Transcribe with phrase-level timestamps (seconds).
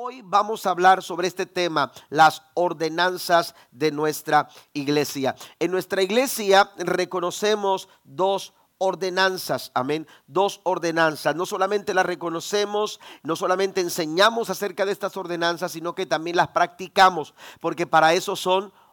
[0.00, 5.34] Hoy vamos a hablar sobre este tema, las ordenanzas de nuestra iglesia.
[5.58, 11.34] En nuestra iglesia reconocemos dos ordenanzas, amén, dos ordenanzas.
[11.34, 16.46] No solamente las reconocemos, no solamente enseñamos acerca de estas ordenanzas, sino que también las
[16.46, 18.87] practicamos, porque para eso son ordenanzas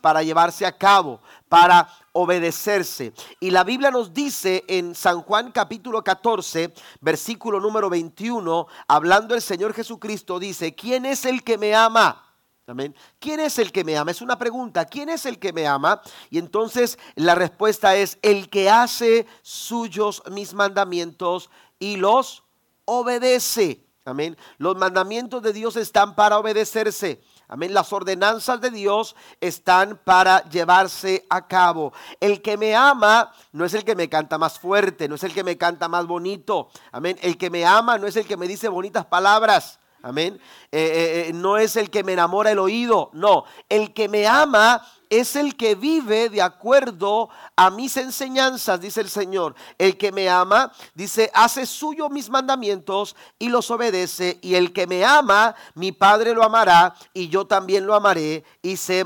[0.00, 3.12] para llevarse a cabo, para obedecerse.
[3.40, 9.42] Y la Biblia nos dice en San Juan capítulo 14, versículo número 21, hablando el
[9.42, 12.28] Señor Jesucristo, dice, ¿quién es el que me ama?
[12.68, 12.94] Amén.
[13.18, 14.12] ¿Quién es el que me ama?
[14.12, 14.84] Es una pregunta.
[14.84, 16.00] ¿Quién es el que me ama?
[16.30, 21.50] Y entonces la respuesta es el que hace suyos mis mandamientos
[21.80, 22.44] y los
[22.84, 23.84] obedece.
[24.04, 24.36] Amén.
[24.58, 27.20] Los mandamientos de Dios están para obedecerse.
[27.48, 27.74] Amén.
[27.74, 31.92] Las ordenanzas de Dios están para llevarse a cabo.
[32.20, 35.34] El que me ama no es el que me canta más fuerte, no es el
[35.34, 36.70] que me canta más bonito.
[36.92, 37.18] Amén.
[37.22, 39.78] El que me ama no es el que me dice bonitas palabras.
[40.02, 40.40] Amén.
[40.72, 43.10] Eh, eh, eh, no es el que me enamora el oído.
[43.12, 43.44] No.
[43.68, 49.10] El que me ama es el que vive de acuerdo a mis enseñanzas, dice el
[49.10, 49.54] Señor.
[49.76, 54.38] El que me ama, dice, hace suyo mis mandamientos y los obedece.
[54.40, 58.78] Y el que me ama, mi Padre lo amará y yo también lo amaré y,
[58.78, 59.04] se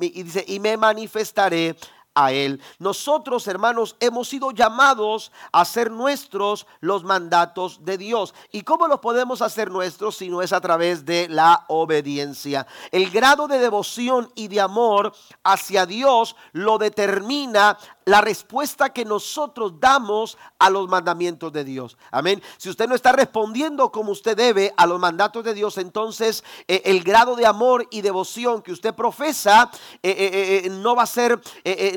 [0.00, 1.76] y, dice, y me manifestaré
[2.14, 2.60] a Él.
[2.78, 8.34] Nosotros, hermanos, hemos sido llamados a hacer nuestros los mandatos de Dios.
[8.50, 12.66] ¿Y cómo los podemos hacer nuestros si no es a través de la obediencia?
[12.90, 19.78] El grado de devoción y de amor hacia Dios lo determina la respuesta que nosotros
[19.78, 21.96] damos a los mandamientos de Dios.
[22.10, 22.42] Amén.
[22.56, 26.82] Si usted no está respondiendo como usted debe a los mandatos de Dios, entonces eh,
[26.84, 29.70] el grado de amor y devoción que usted profesa
[30.02, 31.40] eh, eh, no va a ser,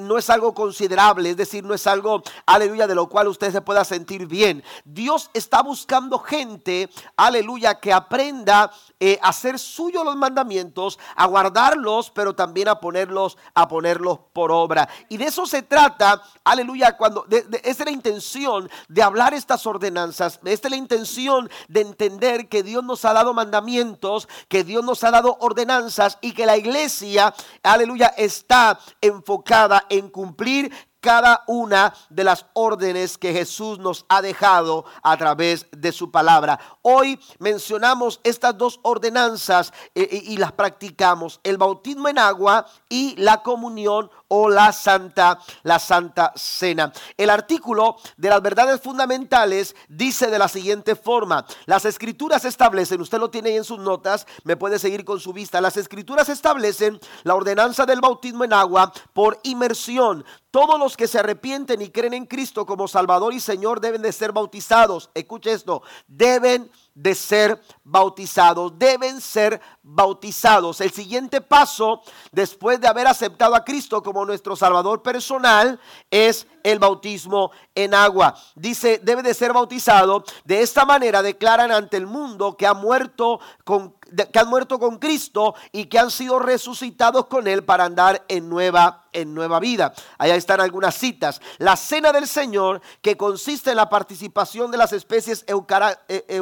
[0.01, 3.61] no es algo considerable, es decir, no es algo, aleluya, de lo cual usted se
[3.61, 4.63] pueda sentir bien.
[4.83, 12.35] Dios está buscando gente, aleluya, que aprenda a hacer suyo los mandamientos, a guardarlos, pero
[12.35, 14.87] también a ponerlos, a ponerlos por obra.
[15.09, 15.94] Y de eso se trata
[16.43, 21.81] aleluya, cuando esta es la intención de hablar estas ordenanzas, esta es la intención de
[21.81, 26.45] entender que Dios nos ha dado mandamientos, que Dios nos ha dado ordenanzas y que
[26.45, 27.33] la iglesia,
[27.63, 30.71] aleluya, está enfocada en cumplir
[31.05, 36.59] cada una de las órdenes que Jesús nos ha dejado a través de su palabra.
[36.81, 43.15] Hoy mencionamos estas dos ordenanzas eh, eh, y las practicamos, el bautismo en agua y
[43.17, 46.91] la comunión o la santa la santa cena.
[47.17, 53.19] El artículo de las verdades fundamentales dice de la siguiente forma: Las escrituras establecen, usted
[53.19, 55.61] lo tiene ahí en sus notas, me puede seguir con su vista.
[55.61, 60.25] Las escrituras establecen la ordenanza del bautismo en agua por inmersión.
[60.49, 64.11] Todos los que se arrepienten y creen en Cristo como Salvador y Señor deben de
[64.11, 65.09] ser bautizados.
[65.13, 70.79] Escuche esto, deben de ser bautizados, deben ser bautizados.
[70.81, 72.01] El siguiente paso,
[72.31, 75.79] después de haber aceptado a Cristo como nuestro Salvador personal,
[76.09, 78.33] es el bautismo en agua.
[78.55, 80.23] Dice, debe de ser bautizado.
[80.45, 83.93] De esta manera declaran ante el mundo que ha muerto con
[84.31, 88.47] que han muerto con Cristo y que han sido resucitados con él para andar en
[88.49, 89.93] nueva en nueva vida.
[90.17, 91.41] Allá están algunas citas.
[91.57, 96.41] La cena del Señor que consiste en la participación de las especies eh,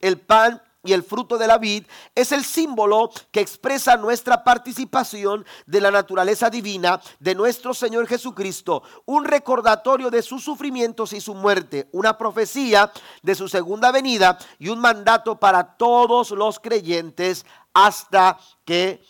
[0.00, 1.84] el pan y el fruto de la vid
[2.14, 8.82] es el símbolo que expresa nuestra participación de la naturaleza divina de nuestro Señor Jesucristo,
[9.04, 12.92] un recordatorio de sus sufrimientos y su muerte, una profecía
[13.22, 19.02] de su segunda venida y un mandato para todos los creyentes hasta que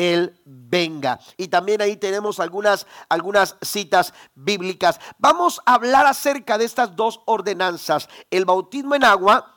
[0.00, 1.20] él venga.
[1.36, 4.98] Y también ahí tenemos algunas, algunas citas bíblicas.
[5.18, 9.56] Vamos a hablar acerca de estas dos ordenanzas, el bautismo en agua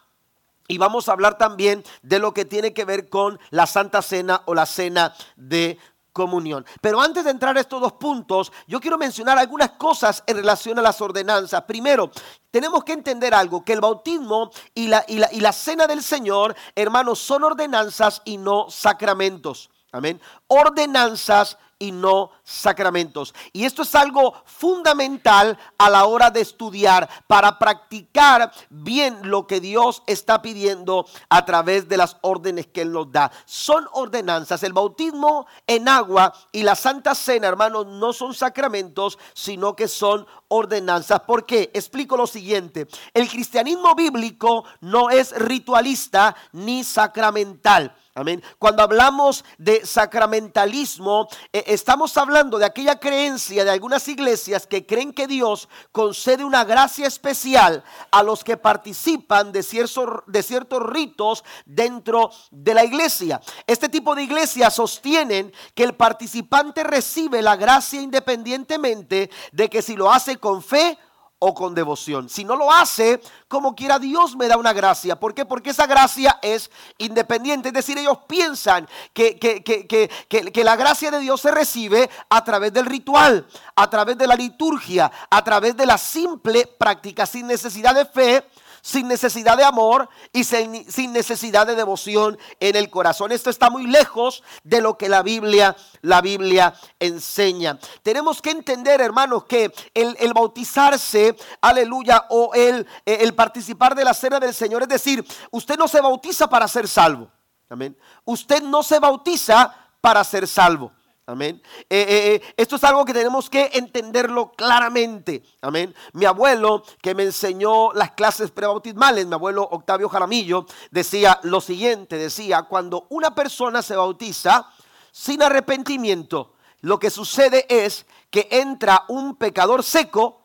[0.67, 4.41] y vamos a hablar también de lo que tiene que ver con la Santa Cena
[4.45, 5.77] o la Cena de
[6.11, 6.65] comunión.
[6.81, 10.77] Pero antes de entrar a estos dos puntos, yo quiero mencionar algunas cosas en relación
[10.77, 11.63] a las ordenanzas.
[11.63, 12.11] Primero,
[12.51, 16.03] tenemos que entender algo, que el bautismo y la, y la, y la cena del
[16.03, 19.69] Señor, hermanos, son ordenanzas y no sacramentos.
[19.93, 20.19] Amén.
[20.47, 23.35] Ordenanzas y no sacramentos.
[23.51, 29.59] Y esto es algo fundamental a la hora de estudiar para practicar bien lo que
[29.59, 33.31] Dios está pidiendo a través de las órdenes que Él nos da.
[33.45, 34.63] Son ordenanzas.
[34.63, 40.25] El bautismo en agua y la Santa Cena, hermanos, no son sacramentos, sino que son
[40.47, 41.19] ordenanzas.
[41.19, 41.69] ¿Por qué?
[41.71, 42.87] Explico lo siguiente.
[43.13, 47.95] El cristianismo bíblico no es ritualista ni sacramental.
[48.15, 48.43] Amén.
[48.59, 55.13] Cuando hablamos de sacramentalismo, eh, estamos hablando de aquella creencia de algunas iglesias que creen
[55.13, 61.43] que Dios concede una gracia especial a los que participan de ciertos, de ciertos ritos
[61.65, 63.41] dentro de la iglesia.
[63.65, 69.95] Este tipo de iglesias sostienen que el participante recibe la gracia independientemente de que si
[69.95, 70.99] lo hace con fe
[71.45, 72.29] o con devoción.
[72.29, 75.19] Si no lo hace, como quiera Dios me da una gracia.
[75.19, 75.43] ¿Por qué?
[75.43, 77.67] Porque esa gracia es independiente.
[77.67, 82.45] Es decir, ellos piensan que, que, que, que, la gracia de Dios se recibe a
[82.45, 83.45] través del ritual,
[83.75, 88.47] a través de la liturgia, a través de la simple práctica, sin necesidad de fe
[88.83, 93.31] sin necesidad de amor y sin, necesidad de devoción en el corazón.
[93.31, 97.79] Esto está muy lejos de lo que la Biblia, la Biblia enseña.
[98.03, 104.37] Tenemos que entender, hermanos, que el, bautizarse, aleluya, o el, el participar de la cena
[104.37, 107.31] del Señor, es decir, usted no se bautiza para ser salvo.
[107.69, 107.97] Amén.
[108.25, 110.91] Usted no se bautiza para ser salvo.
[111.25, 111.61] Amén.
[111.89, 115.41] Eh, eh, eh, esto es algo que tenemos que entenderlo claramente.
[115.61, 115.95] Amén.
[116.11, 122.17] Mi abuelo, que me enseñó las clases prebautismales, mi abuelo Octavio Jaramillo, decía lo siguiente:
[122.17, 124.69] decía, cuando una persona se bautiza
[125.13, 130.41] sin arrepentimiento, lo que sucede es que entra un pecador seco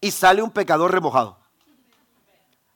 [0.00, 1.38] y sale un pecador remojado.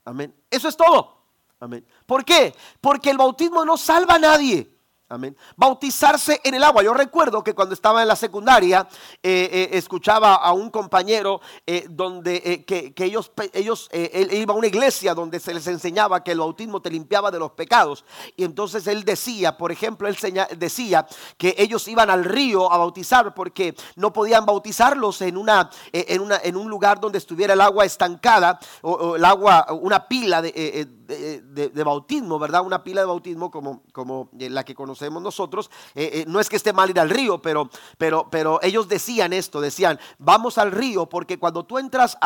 [0.05, 0.35] Amén.
[0.51, 1.17] Eso es todo.
[1.59, 1.83] Amén.
[2.05, 2.55] ¿Por qué?
[2.79, 4.76] Porque el bautismo no salva a nadie.
[5.09, 5.37] Amén.
[5.55, 6.83] Bautizarse en el agua.
[6.83, 8.85] Yo recuerdo que cuando estaba en la secundaria
[9.23, 14.67] eh, eh, escuchaba a un compañero eh, donde que, ellos, ellos él iba a una
[14.67, 18.03] iglesia donde se les enseñaba que el bautismo te limpiaba de los pecados.
[18.35, 20.17] Y entonces él decía, por ejemplo, él
[20.57, 21.07] decía
[21.37, 26.37] que ellos iban al río a bautizar porque no podían bautizarlos en, una, en, una,
[26.43, 31.83] en un lugar donde estuviera el agua estancada o, el agua, una pila de, de,
[31.85, 32.65] bautismo, ¿verdad?
[32.65, 35.69] Una pila de bautismo como, como la que conocemos nosotros.
[35.95, 39.33] Eh, eh, no es que esté mal ir al río, pero, pero, pero ellos decían
[39.33, 42.17] esto, decían, vamos al río porque cuando tú entras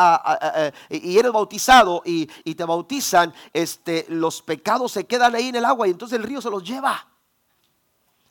[0.90, 5.64] y eres bautizado y, y, te bautizan, este, los pecados se quedan ahí en el
[5.64, 7.11] agua y entonces el río se los lleva.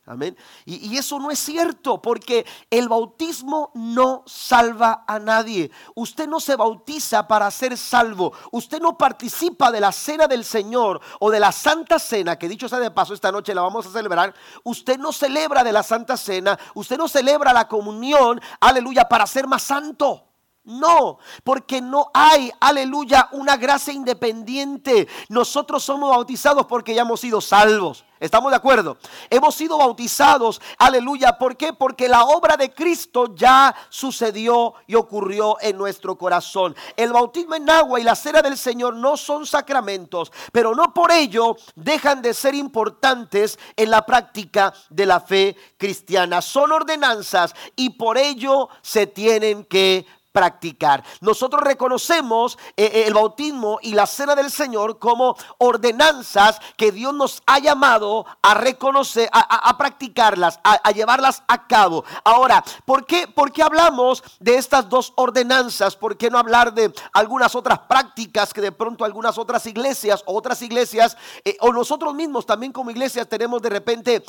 [0.06, 0.36] Amén.
[0.66, 5.70] Y, eso no es cierto porque el bautismo no salva a nadie.
[5.94, 8.34] Usted no se bautiza para ser salvo.
[8.52, 12.68] Usted no participa de la cena del Señor o de la Santa Cena, que dicho
[12.68, 14.34] sea de paso, esta noche la vamos a celebrar.
[14.64, 16.58] Usted no celebra de la Santa Cena.
[16.74, 20.31] Usted no celebra la comunión, aleluya, para ser más santo.
[20.64, 25.08] No, porque no hay, aleluya, una gracia independiente.
[25.28, 28.06] Nosotros somos bautizados porque ya hemos sido salvos.
[28.20, 28.98] ¿Estamos de acuerdo?
[29.32, 31.40] Hemos sido bautizados, aleluya.
[31.40, 31.74] ¿Por qué?
[31.74, 36.76] Porque la obra de Cristo ya sucedió y ocurrió en nuestro corazón.
[36.96, 41.12] El bautismo en agua y la cera del Señor no son sacramentos, pero no por
[41.12, 46.44] ello dejan de ser importantes en la práctica de la fe cristiana.
[46.44, 51.04] Son ordenanzas y por ello se tienen que practicar.
[51.20, 57.14] Nosotros reconocemos eh, eh, el bautismo y la cena del Señor como ordenanzas que Dios
[57.14, 62.04] nos ha llamado a reconocer, a, practicarlas, a, llevarlas a cabo.
[62.24, 65.96] Ahora, ¿por qué, ¿por qué hablamos de estas dos ordenanzas?
[65.96, 70.62] ¿Por qué no hablar de algunas otras prácticas que de pronto algunas otras iglesias otras
[70.62, 74.24] iglesias eh, o nosotros mismos también como iglesias tenemos de repente,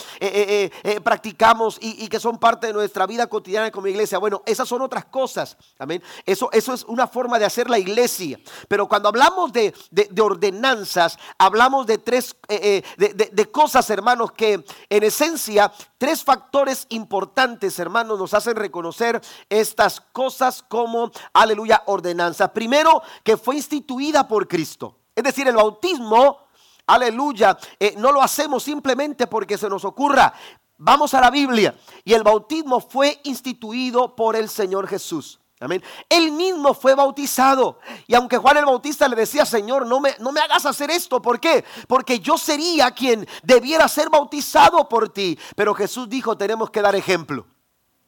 [1.02, 4.18] practicamos y, y que son parte de nuestra vida cotidiana como iglesia?
[4.18, 5.56] Bueno, esas son otras cosas.
[5.78, 5.91] Amén.
[6.24, 8.38] Eso, eso es una forma de hacer la iglesia.
[8.68, 9.74] Pero cuando hablamos de,
[10.20, 17.78] ordenanzas, hablamos de tres, eh, eh, de, cosas, hermanos, que en esencia, tres factores importantes,
[17.78, 22.52] hermanos, nos hacen reconocer estas cosas como, aleluya, ordenanza.
[22.52, 24.96] Primero, que fue instituida por Cristo.
[25.14, 26.38] Es decir, el bautismo,
[26.86, 30.32] aleluya, eh, no lo hacemos simplemente porque se nos ocurra.
[30.78, 31.76] Vamos a la Biblia.
[32.04, 35.38] Y el bautismo fue instituido por el Señor Jesús.
[35.62, 35.80] Amén.
[36.08, 37.78] Él mismo fue bautizado.
[38.08, 41.22] Y aunque Juan el Bautista le decía, Señor, no me, no me hagas hacer esto.
[41.22, 41.64] ¿Por qué?
[41.86, 45.38] Porque yo sería quien debiera ser bautizado por ti.
[45.54, 47.46] Pero Jesús dijo, tenemos que dar ejemplo.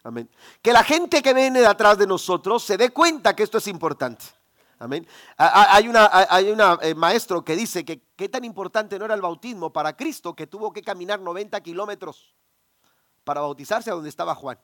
[0.03, 0.29] Amén.
[0.61, 3.69] Que la gente que viene de atrás de nosotros se dé cuenta que esto es
[3.69, 4.25] importante.
[4.81, 5.07] Amén.
[5.37, 9.23] Hay una, hay una eh, maestro que dice que qué tan importante no era el
[9.23, 12.35] bautismo para Cristo que tuvo que caminar 90 kilómetros
[13.23, 14.59] para bautizarse a donde estaba Juan.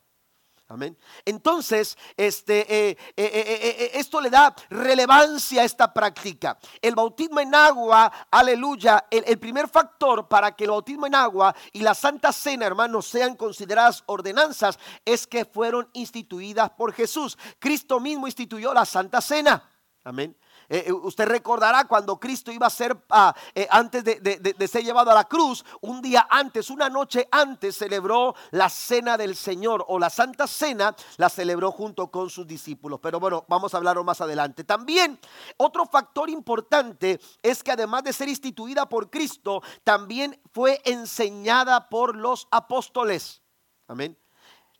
[0.71, 0.97] Amén.
[1.25, 6.57] Entonces, este, eh, eh, eh, esto le da relevancia a esta práctica.
[6.81, 11.53] El bautismo en agua, aleluya, el, el, primer factor para que el bautismo en agua
[11.73, 17.37] y la Santa Cena, hermanos, sean consideradas ordenanzas es que fueron instituidas por Jesús.
[17.59, 19.69] Cristo mismo instituyó la Santa Cena.
[20.05, 20.37] Amén.
[20.73, 25.11] Eh, eh, usted recordará cuando Cristo iba a ser, ah, eh, antes de, ser llevado
[25.11, 29.99] a la cruz, un día antes, una noche antes, celebró la cena del Señor o
[29.99, 33.01] la Santa Cena, la celebró junto con sus discípulos.
[33.03, 34.63] Pero bueno, vamos a hablarlo más adelante.
[34.63, 35.19] También
[35.57, 42.15] otro factor importante es que además de ser instituida por Cristo, también fue enseñada por
[42.15, 43.41] los apóstoles.
[43.89, 44.17] Amén.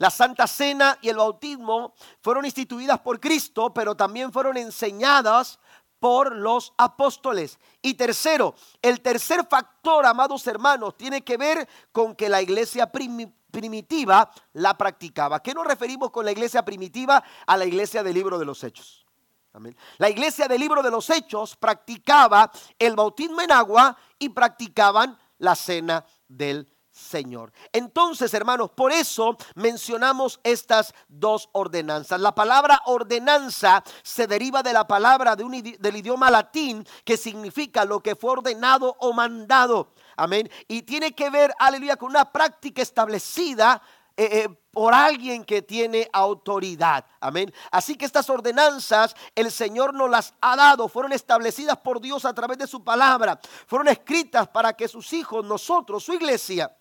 [0.02, 5.60] La Santa Cena y el bautismo fueron instituidas por Cristo, pero también fueron enseñadas
[6.02, 7.60] por los apóstoles.
[7.80, 14.32] Y tercero, el tercer factor, amados hermanos, tiene que ver con que la iglesia primitiva
[14.54, 15.44] la practicaba.
[15.44, 17.24] ¿Qué nos referimos con la iglesia primitiva?
[17.46, 19.06] A la iglesia del libro de los hechos.
[19.54, 19.78] Amén.
[20.00, 25.56] La iglesia del libro de los hechos practicaba el bautismo en agua y practicaban la
[25.56, 27.54] cena del Señor.
[27.72, 32.20] Entonces, hermanos, por eso mencionamos estas dos ordenanzas.
[32.20, 37.86] La palabra ordenanza se deriva de la palabra de un, del idioma latín que significa
[37.86, 39.94] lo que fue ordenado o mandado.
[40.18, 40.50] Amén.
[40.68, 43.82] Y tiene que ver, aleluya, con una práctica establecida
[44.18, 47.06] eh, eh, por alguien que tiene autoridad.
[47.22, 47.54] Amén.
[47.72, 52.34] Así que estas ordenanzas el Señor nos las ha dado, fueron establecidas por Dios a
[52.34, 56.76] través de su palabra, fueron escritas para que sus hijos, nosotros, su iglesia,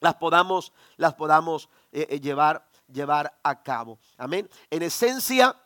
[0.00, 3.98] las podamos, las podamos eh, eh, llevar, llevar a cabo.
[4.16, 4.48] Amén.
[4.70, 5.56] En esencia,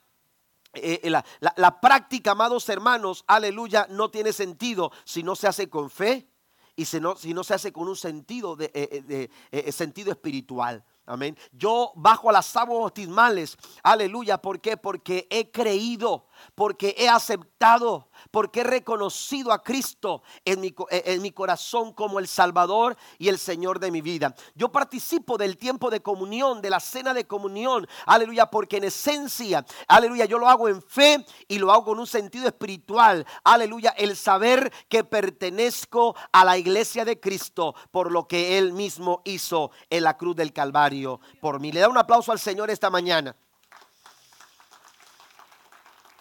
[0.75, 6.29] eh, la, práctica, amados hermanos, aleluya, no tiene sentido si no se hace con fe
[6.77, 9.31] y si no, si no se hace con un sentido, de,
[9.71, 10.85] sentido espiritual.
[11.07, 11.37] Amén.
[11.53, 13.59] Yo bajo a las aguas bautismales.
[13.83, 14.39] Aleluya.
[14.39, 14.79] ¿Por qué?
[14.79, 21.93] Porque he creído, porque he aceptado, porque he reconocido a Cristo en mi, en corazón
[21.93, 24.35] como el Salvador y el Señor de mi vida.
[24.55, 27.87] Yo participo del tiempo de comunión, de la cena de comunión.
[28.07, 28.47] Aleluya.
[28.47, 32.47] Porque en esencia, aleluya, yo lo hago en fe y lo hago con un sentido
[32.47, 33.27] espiritual.
[33.43, 33.91] Aleluya.
[33.91, 39.71] El saber que pertenezco a la iglesia de Cristo por lo que Él mismo hizo
[39.91, 41.73] en la cruz del Calvario por mí.
[41.73, 43.37] Le da un aplauso al Señor esta mañana.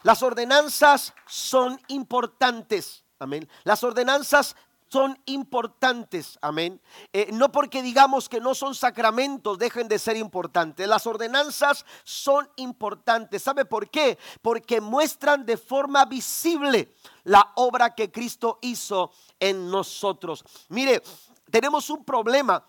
[0.04, 3.04] Las ordenanzas son importantes.
[3.20, 3.48] Amén.
[3.64, 4.56] Las ordenanzas
[4.94, 6.80] son importantes, amén.
[7.14, 10.88] Eh, no porque digamos que no son sacramentos, dejen de ser importantes.
[10.88, 13.42] Las ordenanzas son importantes.
[13.42, 14.20] ¿Sabe por qué?
[14.44, 16.94] Porque muestran de forma visible
[17.24, 20.46] la obra que Cristo hizo en nosotros.
[20.70, 21.02] Mire,
[21.50, 22.64] tenemos un problema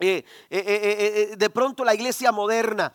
[0.00, 2.92] eh, eh, de pronto la iglesia moderna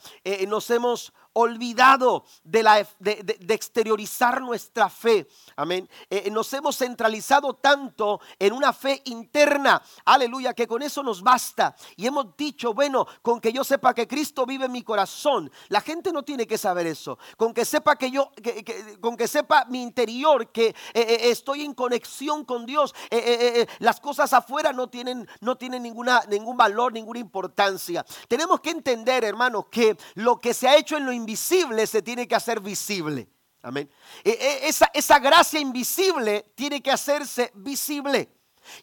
[0.48, 5.27] nos hemos olvidado de, la, de, exteriorizar nuestra fe.
[5.55, 5.89] Amén.
[6.09, 9.81] Eh, nos hemos centralizado tanto en una fe interna.
[10.05, 11.75] Aleluya, que con eso nos basta.
[11.95, 15.51] Y hemos dicho, bueno, con que yo sepa que Cristo vive en mi corazón.
[15.69, 17.17] La gente no tiene que saber eso.
[17.37, 18.31] Con que sepa que yo,
[19.01, 22.93] con que sepa mi interior, que eh, eh, estoy en conexión con Dios.
[23.79, 28.05] las cosas afuera no tienen, no tienen ningún valor, ninguna importancia.
[28.27, 32.27] Tenemos que entender, hermanos, que lo que se ha hecho en lo invisible se tiene
[32.27, 33.30] que hacer visible.
[33.62, 33.89] Amén.
[34.24, 38.30] E, e, esa, esa gracia invisible tiene que hacerse visible.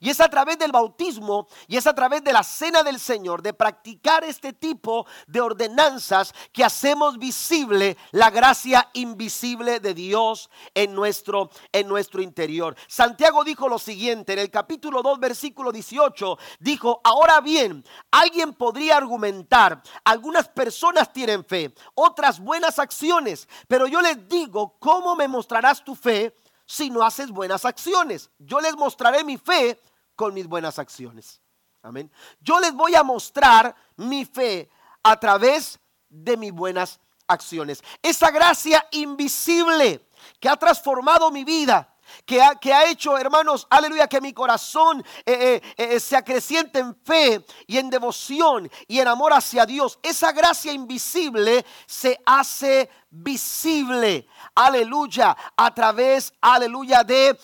[0.00, 3.42] Y es a través del bautismo y es a través de la cena del Señor,
[3.42, 10.94] de practicar este tipo de ordenanzas que hacemos visible la gracia invisible de Dios en
[10.94, 12.76] nuestro, en nuestro interior.
[12.88, 18.96] Santiago dijo lo siguiente en el capítulo 2, versículo 18, dijo, ahora bien, alguien podría
[18.96, 25.84] argumentar, algunas personas tienen fe, otras buenas acciones, pero yo les digo, ¿cómo me mostrarás
[25.84, 26.34] tu fe?
[26.70, 28.30] Si no haces buenas acciones.
[28.38, 29.80] Yo les mostraré mi fe
[30.14, 31.40] con mis buenas acciones.
[31.82, 32.12] Amén.
[32.38, 34.70] Yo les voy a mostrar mi fe
[35.02, 37.82] a través de mis buenas acciones.
[38.00, 40.06] Esa gracia invisible
[40.38, 41.89] que ha transformado mi vida,
[42.24, 46.78] que ha, que ha, hecho, hermanos, aleluya, que mi corazón eh, eh, eh, se acreciente
[46.78, 49.98] en fe y en devoción y en amor hacia Dios.
[50.02, 57.36] Esa gracia invisible se hace visible, aleluya, a través, aleluya, de,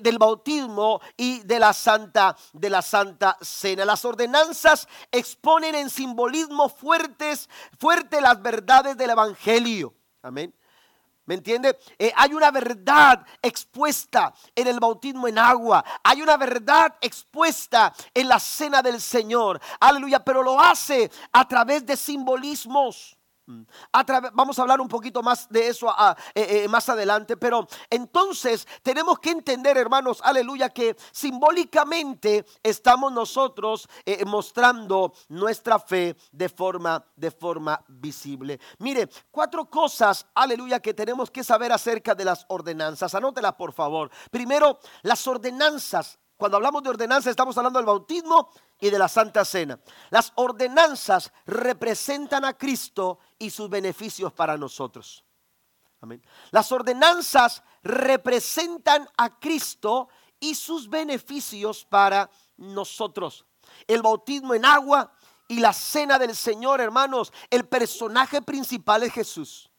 [0.00, 3.84] del bautismo y de la santa, de la santa cena.
[3.84, 7.48] Las ordenanzas exponen en simbolismo fuertes,
[7.78, 9.94] fuerte las verdades del evangelio.
[10.22, 10.54] Amén
[11.26, 11.78] ¿Me entiende?
[11.98, 15.84] Eh, hay una verdad expuesta en el bautismo en agua.
[16.02, 19.60] Hay una verdad expuesta en la cena del Señor.
[19.80, 20.22] Aleluya.
[20.22, 23.16] Pero lo hace a través de simbolismos.
[23.46, 23.62] Mm.
[24.32, 25.94] vamos a hablar un poquito más de eso
[26.34, 33.86] eh, eh, más adelante, pero entonces tenemos que entender, hermanos, aleluya, que simbólicamente estamos nosotros
[34.06, 38.58] eh, mostrando nuestra fe de forma, de forma visible.
[38.78, 43.14] Mire, cuatro cosas, aleluya, que tenemos que saber acerca de las ordenanzas.
[43.14, 44.10] Anótelas, por favor.
[44.30, 48.50] Primero, las ordenanzas cuando hablamos de ordenanzas estamos hablando del bautismo
[48.80, 49.78] y de la Santa Cena.
[50.10, 55.24] Las ordenanzas representan a Cristo y sus beneficios para nosotros.
[56.00, 56.22] Amén.
[56.50, 63.46] Las ordenanzas representan a Cristo y sus beneficios para nosotros.
[63.86, 65.12] El bautismo en agua
[65.48, 69.70] y la cena del Señor, hermanos, el personaje principal es Jesús.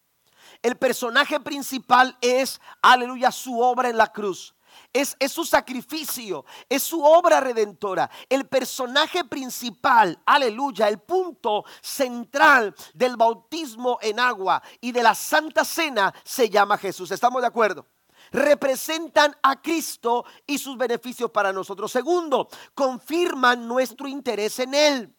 [0.62, 4.55] El personaje principal es, aleluya, su obra en la cruz.
[4.92, 8.10] Es, su sacrificio, es su obra redentora.
[8.28, 15.64] El personaje principal, aleluya, el punto central del bautismo en agua y de la Santa
[15.64, 17.10] Cena se llama Jesús.
[17.10, 17.86] ¿Estamos de acuerdo?
[18.32, 21.92] representan a Cristo y sus beneficios para nosotros.
[21.92, 25.15] Segundo, confirman nuestro interés en Él.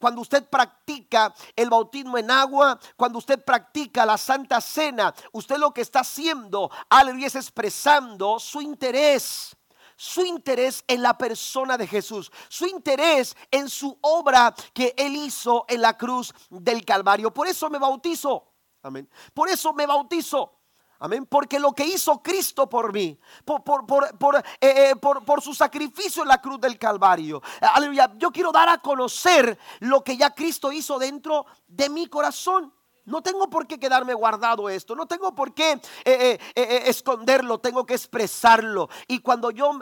[0.00, 5.74] Cuando usted practica el bautismo en agua, cuando usted practica la Santa Cena, usted lo
[5.74, 9.54] que está haciendo, aleluya, es expresando su interés
[9.96, 15.66] su interés en la persona de Jesús, su interés en su obra que él hizo
[15.68, 17.34] en la cruz del Calvario.
[17.34, 18.50] Por eso me bautizo.
[18.82, 19.06] Amén.
[19.34, 20.59] Por eso me bautizo.
[21.00, 21.26] Amén.
[21.26, 24.04] Porque lo que hizo Cristo por mí, por, por,
[24.36, 27.42] eh, eh, por, por, su sacrificio en la cruz del Calvario.
[27.60, 28.12] Aleluya.
[28.16, 32.72] Yo quiero dar a conocer lo que ya Cristo hizo dentro de mi corazón.
[33.04, 37.58] No tengo por qué quedarme guardado esto, no tengo por qué eh, eh, eh, esconderlo,
[37.58, 38.88] tengo que expresarlo.
[39.08, 39.78] Y cuando yo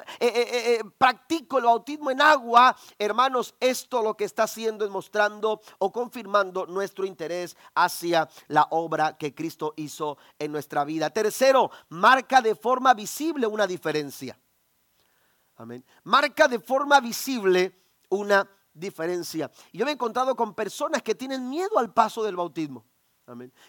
[0.97, 6.67] practico el bautismo en agua, hermanos, esto lo que está haciendo es mostrando o confirmando
[6.67, 11.11] nuestro interés hacia la obra que Cristo hizo en nuestra vida.
[11.11, 14.39] Tercero, marca de forma visible una diferencia.
[15.57, 15.85] Amén.
[16.05, 17.75] Marca de forma visible
[18.11, 19.51] una diferencia.
[19.73, 22.85] Yo me he encontrado con personas que tienen miedo al paso del bautismo.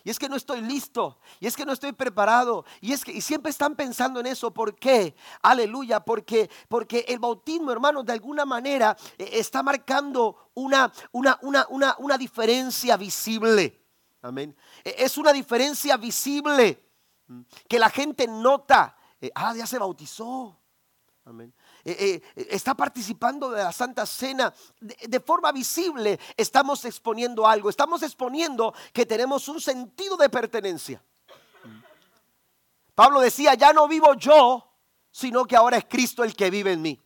[0.04, 3.12] Y es que no estoy listo, y es que no estoy preparado, y es que
[3.12, 4.52] y siempre están pensando en eso.
[4.52, 5.16] ¿Por qué?
[5.42, 11.66] Aleluya, porque porque el bautismo, hermanos, de alguna manera eh, está marcando una, una, una,
[11.70, 13.86] una, una diferencia visible.
[14.22, 14.56] Amén.
[14.84, 16.84] E, es una diferencia visible
[17.68, 18.96] que la gente nota.
[19.22, 20.58] Eh, ah, ya se bautizó.
[21.26, 21.54] Amén.
[21.86, 28.04] Eh, eh, está participando de la Santa Cena de, forma visible, estamos exponiendo algo, estamos
[28.04, 31.02] exponiendo que tenemos un sentido de pertenencia.
[32.96, 34.70] Pablo decía, ya no vivo yo,
[35.10, 37.00] sino que ahora es Cristo el que vive en mí.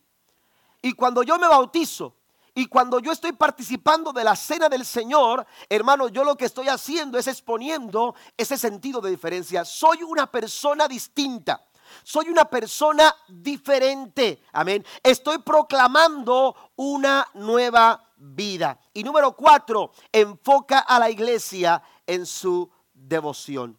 [0.81, 2.15] Y cuando yo me bautizo,
[2.55, 6.67] y cuando yo estoy participando de la cena del Señor, hermano, yo lo que estoy
[6.67, 9.65] haciendo es exponiendo ese sentido de diferencia.
[9.65, 11.63] Soy una persona distinta.
[12.03, 14.43] Soy una persona diferente.
[14.51, 14.85] Amén.
[15.01, 18.79] Estoy proclamando una nueva vida.
[18.93, 23.77] Y número cuatro, enfoca a la iglesia en su devoción.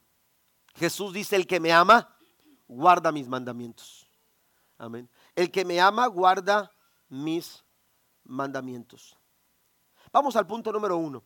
[0.74, 2.14] Jesús dice, el que me ama,
[2.68, 4.06] guarda mis mandamientos.
[4.78, 5.08] Amén.
[5.34, 6.70] El que me ama, guarda
[7.08, 7.64] mis
[8.24, 9.16] mandamientos.
[10.12, 11.22] Vamos al punto número uno.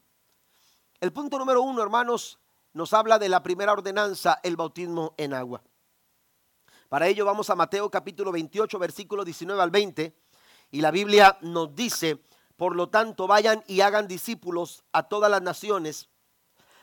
[1.00, 2.38] El punto número uno, hermanos,
[2.72, 5.62] nos habla de la primera ordenanza, el bautismo en agua.
[6.88, 10.16] Para ello vamos a Mateo capítulo 28, versículo 19 al 20.
[10.70, 12.22] Y la Biblia nos dice,
[12.56, 16.08] por lo tanto, vayan y hagan discípulos a todas las naciones,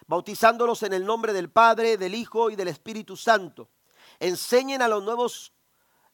[0.05, 3.69] bautizándolos en el nombre del Padre, del Hijo y del Espíritu Santo.
[4.19, 5.53] Enseñen a los nuevos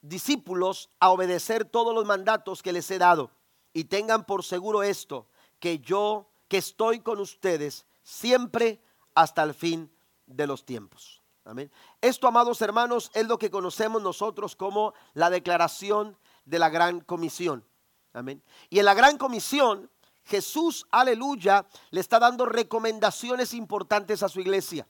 [0.01, 3.31] discípulos a obedecer todos los mandatos que les he dado.
[3.73, 5.27] Y tengan por seguro esto,
[5.59, 8.81] que yo, que estoy con ustedes siempre
[9.15, 9.91] hasta el fin
[10.25, 11.20] de los tiempos.
[11.43, 11.71] Amén.
[12.01, 17.65] Esto, amados hermanos, es lo que conocemos nosotros como la declaración de la gran comisión.
[18.13, 18.43] Amén.
[18.69, 19.89] Y en la gran comisión,
[20.23, 24.87] Jesús, aleluya, le está dando recomendaciones importantes a su iglesia.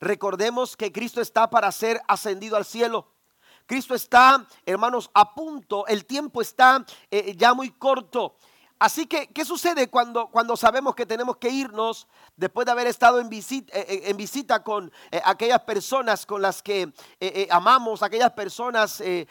[0.00, 3.12] Recordemos que Cristo está para ser ascendido al cielo.
[3.66, 5.86] Cristo está, hermanos, a punto.
[5.86, 8.36] El tiempo está eh, ya muy corto.
[8.82, 13.20] Así que, ¿qué sucede cuando, cuando sabemos que tenemos que irnos después de haber estado
[13.20, 16.92] en visita, eh, eh, en visita con eh, aquellas personas con las que
[17.48, 19.28] amamos, aquellas personas que,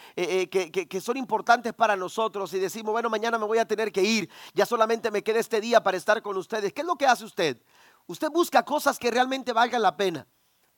[0.90, 4.30] que, son importantes para nosotros y decimos, bueno, mañana me voy a tener que ir,
[4.54, 6.72] ya solamente me queda este día para estar con ustedes?
[6.72, 7.62] ¿Qué es lo que hace usted?
[8.08, 10.26] Usted busca cosas que realmente valgan la pena.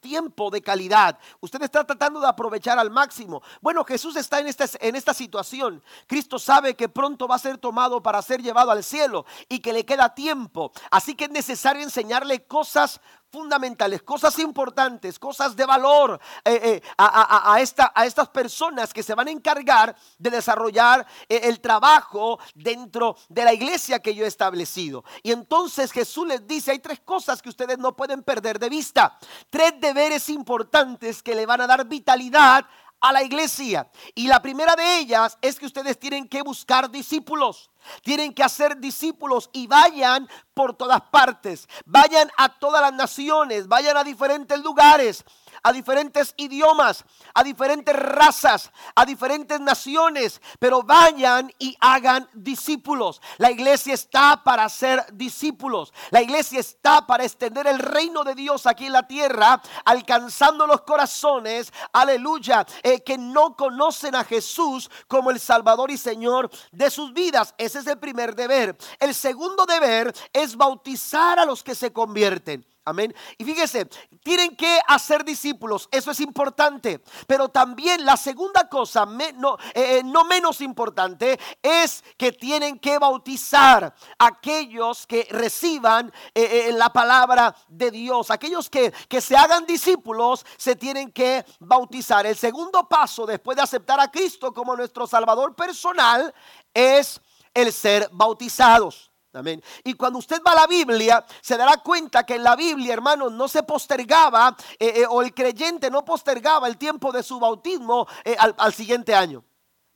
[0.04, 1.18] Tiempo de calidad.
[1.40, 3.42] Usted está tratando de aprovechar al máximo.
[3.62, 5.82] Bueno, Jesús está en esta, en esta situación.
[6.06, 9.72] Cristo sabe que pronto va a ser tomado para ser llevado al cielo y que
[9.72, 10.74] le queda tiempo.
[10.92, 13.00] Así que es necesario enseñarle cosas
[13.34, 19.16] fundamentales, cosas importantes, cosas de valor eh, eh, a, esta, a, estas personas que se
[19.16, 24.28] van a encargar de desarrollar eh, el trabajo dentro de la iglesia que yo he
[24.28, 25.04] establecido.
[25.24, 29.18] Y entonces Jesús les dice, hay tres cosas que ustedes no pueden perder de vista,
[29.50, 32.68] tres deberes importantes que le van a dar vitalidad
[33.04, 33.88] a la iglesia.
[34.16, 37.70] Y la primera de ellas es que ustedes tienen que buscar discípulos.
[38.02, 41.68] Tienen que hacer discípulos y vayan por todas partes.
[41.86, 45.26] Vayan a todas las naciones, vayan a diferentes lugares
[45.64, 53.22] a diferentes idiomas, a diferentes razas, a diferentes naciones, pero vayan y hagan discípulos.
[53.38, 55.94] La iglesia está para ser discípulos.
[56.12, 60.82] La iglesia está para extender el reino de Dios aquí en la tierra, alcanzando los
[60.82, 67.14] corazones, aleluya, eh, que no conocen a Jesús como el Salvador y Señor de sus
[67.14, 67.56] vidas.
[67.58, 68.78] Ese es el primer deber.
[69.00, 72.66] El segundo deber es bautizar a los que se convierten.
[72.86, 73.16] Amén.
[73.38, 73.86] Y fíjese,
[74.24, 77.02] tienen que hacer discípulos, eso es importante.
[77.28, 83.00] Pero también la segunda cosa, no, eh, eh, no menos importante, es que tienen que
[83.00, 88.30] bautizar a aquellos que reciban eh, la palabra de Dios.
[88.32, 92.26] Aquellos que, que se hagan discípulos se tienen que bautizar.
[92.26, 96.34] El segundo paso después de aceptar a Cristo como nuestro Salvador personal
[96.74, 97.22] es
[97.54, 99.13] el ser bautizados.
[99.34, 99.64] Amén.
[99.84, 103.32] Y cuando usted va a la Biblia, se dará cuenta que en la Biblia, hermanos,
[103.32, 108.08] no se postergaba eh, eh, o el creyente no postergaba el tiempo de su bautismo
[108.24, 109.44] eh, al, siguiente año.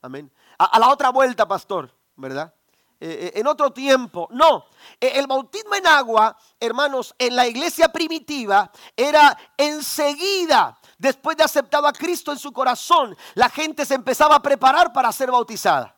[0.02, 0.32] Amén.
[0.58, 2.52] A, la otra vuelta, pastor, ¿verdad?
[3.00, 4.26] en otro tiempo.
[4.32, 4.66] No,
[4.98, 10.76] el bautismo en agua, hermanos, en la iglesia primitiva era enseguida.
[10.98, 15.12] Después de aceptado a Cristo en su corazón, la gente se empezaba a preparar para
[15.12, 15.96] ser bautizada.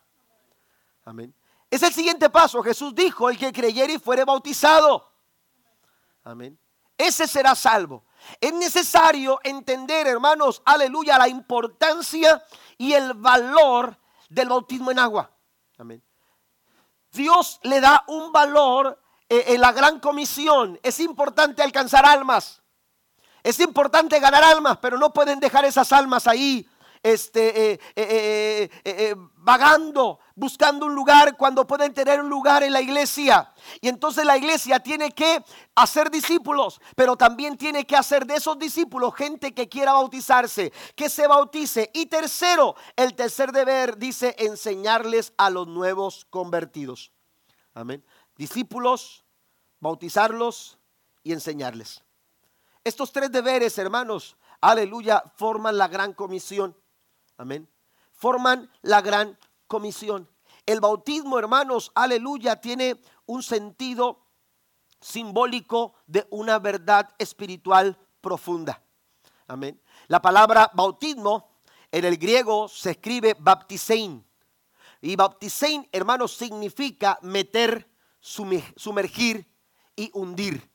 [1.07, 1.35] Amén.
[1.71, 2.63] Es el siguiente paso.
[2.63, 5.13] Jesús dijo, el que creyere y fuere bautizado.
[6.25, 6.59] Amén.
[6.99, 8.05] Ese será salvo.
[8.41, 12.43] Es necesario entender, hermanos, aleluya, la importancia
[12.77, 13.97] y el valor
[14.29, 15.31] del bautismo en agua.
[15.79, 16.03] Amén.
[17.13, 20.79] Dios le da un valor eh, en la gran comisión.
[20.83, 22.61] Es importante alcanzar almas.
[23.43, 26.69] Es importante ganar almas, pero no pueden dejar esas almas ahí
[27.03, 32.81] este, eh, eh, eh, vagando, buscando un lugar cuando pueden tener un lugar en la
[32.81, 33.53] iglesia.
[33.81, 35.43] Y entonces la iglesia tiene que
[35.75, 41.09] hacer discípulos, pero también tiene que hacer de esos discípulos gente que quiera bautizarse, que
[41.09, 41.91] se bautice.
[41.95, 47.13] Y tercero, el tercer deber dice enseñarles a los nuevos convertidos.
[47.73, 48.05] Amén.
[48.37, 49.25] Discípulos,
[49.81, 50.79] bautizarlos
[51.23, 52.03] y enseñarles.
[52.85, 56.77] Estos tres deberes, hermanos, aleluya, forman la gran comisión.
[57.41, 57.67] Amén.
[58.13, 60.29] Forman la gran comisión.
[60.67, 64.27] El bautismo, hermanos, aleluya, tiene un sentido
[65.01, 68.85] simbólico de una verdad espiritual profunda.
[69.47, 69.81] Amén.
[70.09, 74.23] La palabra bautismo en el griego se escribe baptisein.
[75.01, 79.51] Y baptisein, hermanos, significa meter, sumergir
[79.97, 80.71] y hundir.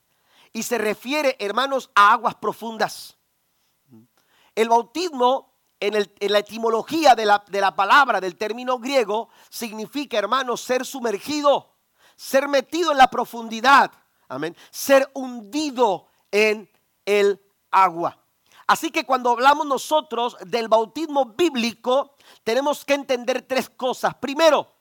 [0.52, 3.20] Y se refiere, hermanos, a aguas profundas.
[4.56, 5.94] El bautismo en,
[6.32, 11.76] la etimología de la, de la palabra, del término griego, significa, hermanos, ser sumergido,
[12.16, 13.92] ser metido en la profundidad,
[14.28, 16.70] amén, ser hundido en
[17.06, 18.18] el agua.
[18.68, 24.16] Así que cuando hablamos nosotros del bautismo bíblico, tenemos que entender tres cosas.
[24.16, 24.72] Primero,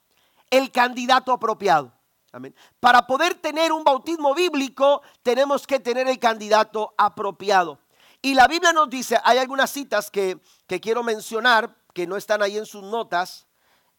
[0.48, 1.92] el candidato apropiado.
[2.32, 2.54] Amén.
[2.80, 7.78] Para poder tener un bautismo bíblico, tenemos que tener el candidato apropiado.
[8.24, 10.40] Y la Biblia nos dice, hay algunas citas que,
[10.80, 13.46] quiero mencionar, que no están ahí en sus notas,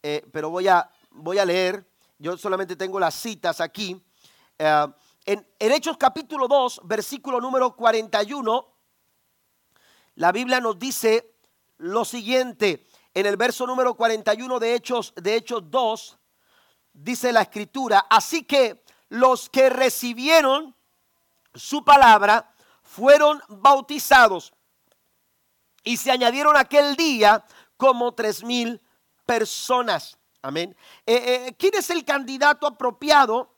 [0.02, 1.88] eh, pero voy a, voy a leer.
[2.18, 4.04] Yo solamente tengo las citas aquí.
[4.58, 4.88] Eh,
[5.26, 8.68] en, en Hechos capítulo 2, versículo número 41,
[10.16, 11.36] la Biblia nos dice
[11.78, 12.88] lo siguiente.
[13.14, 16.18] En el verso número 41 de Hechos, de Hechos 2,
[16.94, 20.76] dice la escritura, así que los que recibieron
[21.54, 22.55] su palabra,
[22.96, 24.54] fueron bautizados
[25.84, 27.44] y se añadieron aquel día
[27.76, 28.82] como tres mil
[29.26, 30.18] personas.
[30.42, 30.76] Amén.
[31.06, 33.54] Eh, eh, ¿Quién es el candidato apropiado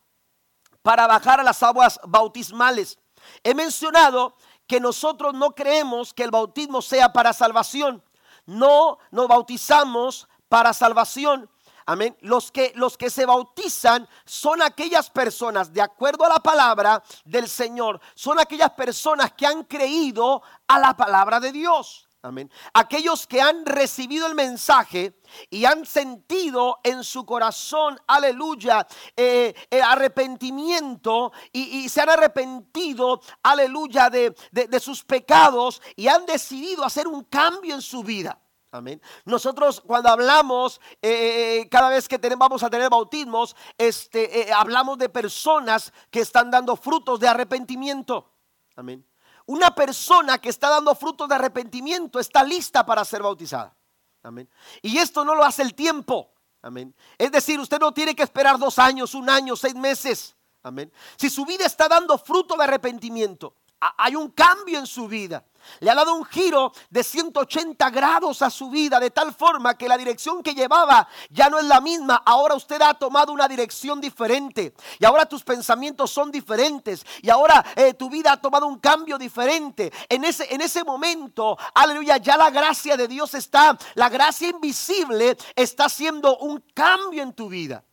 [0.82, 2.97] para bajar a las aguas bautismales?
[3.43, 8.04] He mencionado que nosotros no creemos que el bautismo sea para salvación.
[8.45, 11.47] No nos bautizamos para salvación.
[11.89, 12.17] Amén.
[12.19, 17.47] Los que, los que se bautizan son aquellas personas, de acuerdo a la palabra del
[17.47, 22.10] Señor, son aquellas personas que han creído a la palabra de Dios.
[22.23, 22.52] Amén.
[22.73, 25.17] Aquellos que han recibido el mensaje
[25.50, 34.10] y han sentido en su corazón, aleluya, eh, eh, arrepentimiento y, se han arrepentido, aleluya,
[34.10, 38.38] de, de sus pecados y han decidido hacer un cambio en su vida.
[38.77, 39.01] Amén.
[39.25, 44.53] Nosotros cuando hablamos, eh, eh, eh, cada vez que tenemos, vamos a tener bautismos, este,
[44.53, 48.31] hablamos de personas que están dando frutos de arrepentimiento.
[48.75, 49.03] Amén.
[49.47, 53.75] Una persona que está dando frutos de arrepentimiento está lista para ser bautizada.
[54.21, 54.47] Amén.
[54.81, 56.31] Y esto no lo hace el tiempo.
[56.61, 56.93] Amén.
[57.17, 60.35] Es decir, usted no tiene que esperar dos años, un año, seis meses.
[60.61, 60.91] Amén.
[61.15, 65.43] Si su vida está dando fruto de arrepentimiento, hay un cambio en su vida.
[65.79, 69.87] Le ha dado un giro de 180 grados a su vida, de tal forma que
[69.87, 72.21] la dirección que llevaba ya no es la misma.
[72.25, 74.73] Ahora usted ha tomado una dirección diferente.
[74.99, 77.05] Y ahora tus pensamientos son diferentes.
[77.21, 79.91] Y ahora eh, tu vida ha tomado un cambio diferente.
[80.09, 83.77] En ese, en ese momento, aleluya, ya la gracia de Dios está.
[83.95, 87.83] La gracia invisible está haciendo un cambio en tu vida.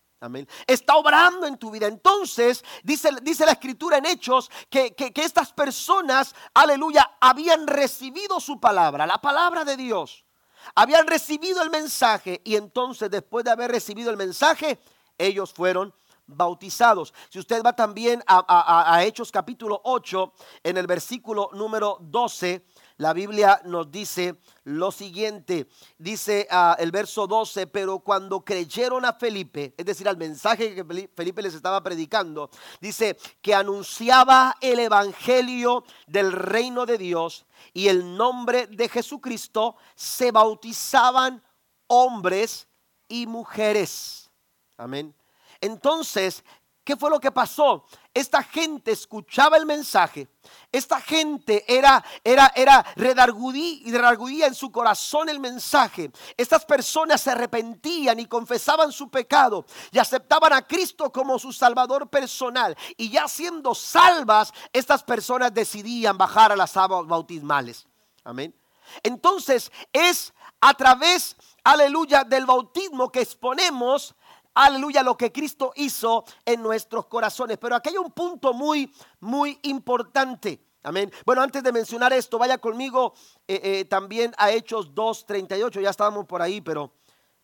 [0.67, 1.87] Está obrando en tu vida.
[1.87, 8.59] Entonces, dice, dice la escritura en Hechos que, que, estas personas, aleluya, habían recibido su
[8.59, 10.25] palabra, la palabra de Dios.
[10.73, 14.79] Habían recibido el mensaje y entonces después de haber recibido el mensaje,
[15.17, 15.93] ellos fueron
[16.27, 17.13] bautizados.
[17.29, 20.33] Si usted va también a, a Hechos capítulo 8,
[20.63, 22.65] en el versículo número 12,
[22.97, 29.13] la Biblia nos dice lo siguiente, dice ah, el verso 12, pero cuando creyeron a
[29.13, 35.83] Felipe, es decir, al mensaje que Felipe les estaba predicando, dice que anunciaba el Evangelio
[36.07, 41.43] del reino de Dios y el nombre de Jesucristo, se bautizaban
[41.87, 42.67] hombres
[43.07, 44.31] y mujeres.
[44.77, 45.13] Amén.
[45.59, 46.43] Entonces,
[46.85, 47.85] ¿qué fue lo que pasó?
[48.13, 50.29] Esta gente escuchaba el mensaje.
[50.71, 56.11] Esta gente era, era, era redargudía en su corazón el mensaje.
[56.37, 62.07] Estas personas se arrepentían y confesaban su pecado y aceptaban a Cristo como su salvador
[62.07, 62.77] personal.
[62.95, 67.87] Y ya siendo salvas, estas personas decidían bajar a las aguas bautismales.
[68.23, 68.55] Amén.
[69.03, 74.14] Entonces es a través, aleluya, del bautismo que exponemos
[74.55, 77.57] aleluya, lo que Cristo hizo en nuestros corazones.
[77.57, 80.59] Pero aquí hay un punto muy, muy importante.
[80.83, 81.11] Amén.
[81.25, 83.13] Bueno, antes de mencionar esto, vaya conmigo
[83.47, 85.81] eh, eh, también a Hechos 2.38.
[85.81, 86.93] Ya estábamos por ahí, pero,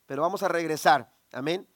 [0.05, 1.11] pero vamos a regresar.
[1.31, 1.67] Amén.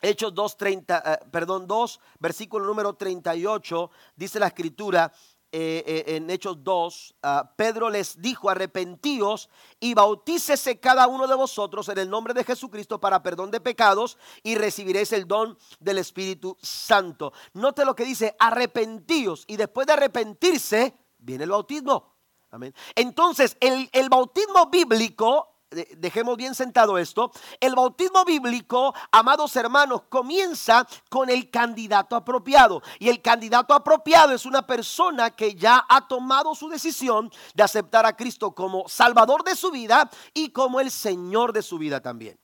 [0.00, 5.12] Hechos 2, eh, perdón, 2, versículo número 38, dice la escritura,
[5.50, 9.48] eh, eh, en Hechos 2, ah, Pedro les dijo, arrepentíos
[9.80, 14.18] y bautícese cada uno de vosotros en el nombre de Jesucristo para perdón de pecados
[14.42, 17.32] y recibiréis el don del Espíritu Santo.
[17.54, 22.14] Note lo que dice, arrepentíos y después de arrepentirse viene el bautismo.
[22.50, 22.74] Amén.
[22.94, 30.86] Entonces, el, el bautismo bíblico dejemos bien sentado esto, el bautismo bíblico, amados hermanos, comienza
[31.10, 32.82] con el candidato apropiado.
[32.98, 38.06] Y el candidato apropiado es una persona que ya ha tomado su decisión de aceptar
[38.06, 42.38] a Cristo como Salvador de su vida y como el Señor de su vida también.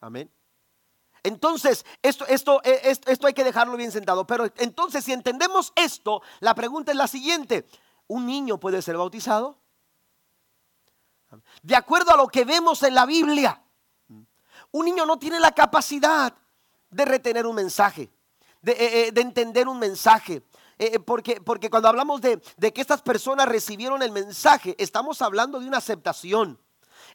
[0.00, 0.30] Amén.
[1.22, 4.26] Entonces, esto, esto, esto, esto hay que dejarlo bien sentado.
[4.26, 7.66] Pero entonces, si entendemos esto, la pregunta es la siguiente.
[8.06, 9.58] ¿Un niño puede ser bautizado?
[11.62, 13.62] De acuerdo a lo que vemos en la Biblia,
[14.72, 16.34] un niño no tiene la capacidad
[16.90, 18.10] de retener un mensaje,
[18.62, 20.42] de, eh, eh, entender un mensaje.
[20.78, 25.58] Eh, porque, porque cuando hablamos de, de que estas personas recibieron el mensaje, estamos hablando
[25.58, 26.60] de una aceptación.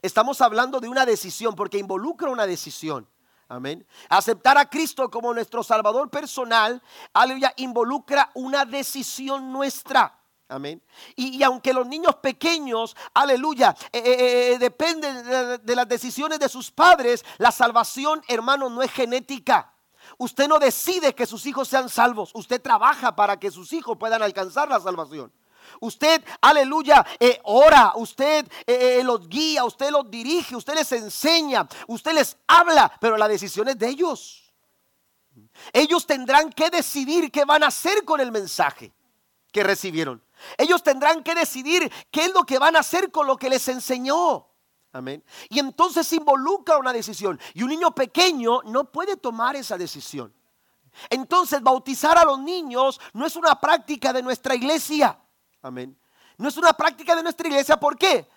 [0.00, 3.08] Estamos hablando de una decisión, porque involucra una decisión.
[3.48, 3.86] Amén.
[4.08, 10.21] Aceptar a Cristo como nuestro Salvador personal, aleluya, involucra una decisión nuestra.
[10.52, 10.82] Amén.
[11.16, 16.70] Y, aunque los niños pequeños, aleluya, eh, eh, eh, dependen de, las decisiones de sus
[16.70, 19.72] padres, la salvación, hermano, no es genética.
[20.18, 22.32] Usted no decide que sus hijos sean salvos.
[22.34, 25.32] Usted trabaja para que sus hijos puedan alcanzar la salvación.
[25.80, 27.06] Usted, aleluya,
[27.44, 28.46] ora, usted
[29.04, 33.78] los guía, usted los dirige, usted les enseña, usted les habla, pero la decisión es
[33.78, 34.52] de ellos.
[35.72, 38.92] Ellos tendrán que decidir qué van a hacer con el mensaje
[39.52, 40.20] que recibieron.
[40.58, 43.66] Ellos tendrán que decidir qué es lo que van a hacer con lo que les
[43.68, 44.48] enseñó.
[44.92, 45.24] Amén.
[45.48, 47.40] Y entonces involucra una decisión.
[47.54, 50.34] Y un niño pequeño no puede tomar esa decisión.
[51.08, 55.18] Entonces bautizar a los niños no es una práctica de nuestra iglesia.
[55.62, 55.98] Amén.
[56.36, 57.78] No es una práctica de nuestra iglesia.
[57.78, 58.28] ¿Por qué?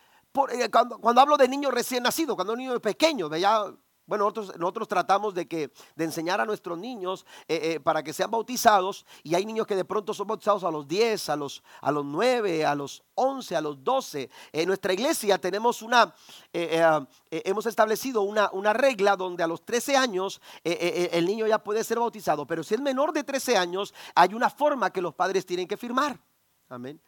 [0.52, 3.66] Eh, cuando, hablo de niños recién nacidos, cuando un niño es pequeño, ya
[4.08, 8.14] Bueno, nosotros, nosotros, tratamos de, que, de enseñar a nuestros niños eh, eh, para que
[8.14, 11.64] sean bautizados y hay niños que de pronto son bautizados a los 10, a los,
[11.82, 14.30] a los 9, a los 11, a los 12.
[14.52, 16.14] En nuestra iglesia tenemos una,
[16.54, 16.84] eh,
[17.32, 21.98] hemos establecido una, una, regla donde a los 13 años el niño ya puede ser
[21.98, 25.68] bautizado, pero si es menor de 13 años hay una forma que los padres tienen
[25.68, 26.20] que firmar.
[26.68, 27.00] Amén.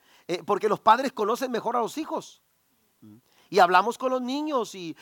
[0.46, 2.42] porque los padres conocen mejor a los hijos.
[3.50, 4.96] Y hablamos con los niños y,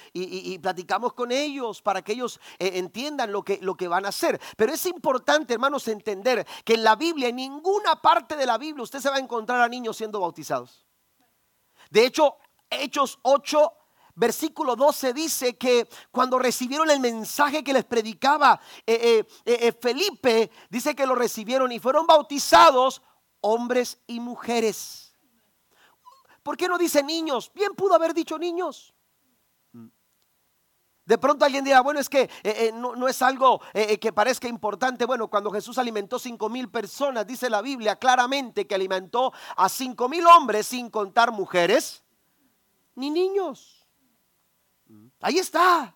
[0.61, 4.39] platicamos con ellos para que ellos eh, entiendan lo que, van a hacer.
[4.57, 8.83] Pero es importante, hermanos, entender que en la Biblia, en ninguna parte de la Biblia,
[8.83, 10.85] usted se va a encontrar a niños siendo bautizados.
[11.89, 12.37] De hecho,
[12.69, 13.73] Hechos 8,
[14.15, 20.95] versículo 12 dice que cuando recibieron el mensaje que les predicaba eh, eh, Felipe, dice
[20.95, 23.01] que lo recibieron y fueron bautizados
[23.41, 25.04] hombres y mujeres.
[26.45, 27.51] ¿Por qué no dice niños?
[27.55, 28.93] Bien pudo haber dicho niños.
[31.03, 34.47] De pronto alguien dirá, bueno, es que eh, eh, no, es algo eh, que parezca
[34.47, 35.05] importante.
[35.05, 40.07] Bueno, cuando Jesús alimentó cinco mil personas, dice la Biblia claramente que alimentó a cinco
[40.07, 42.03] mil hombres sin contar mujeres
[42.93, 43.87] ni niños.
[45.21, 45.95] Ahí está.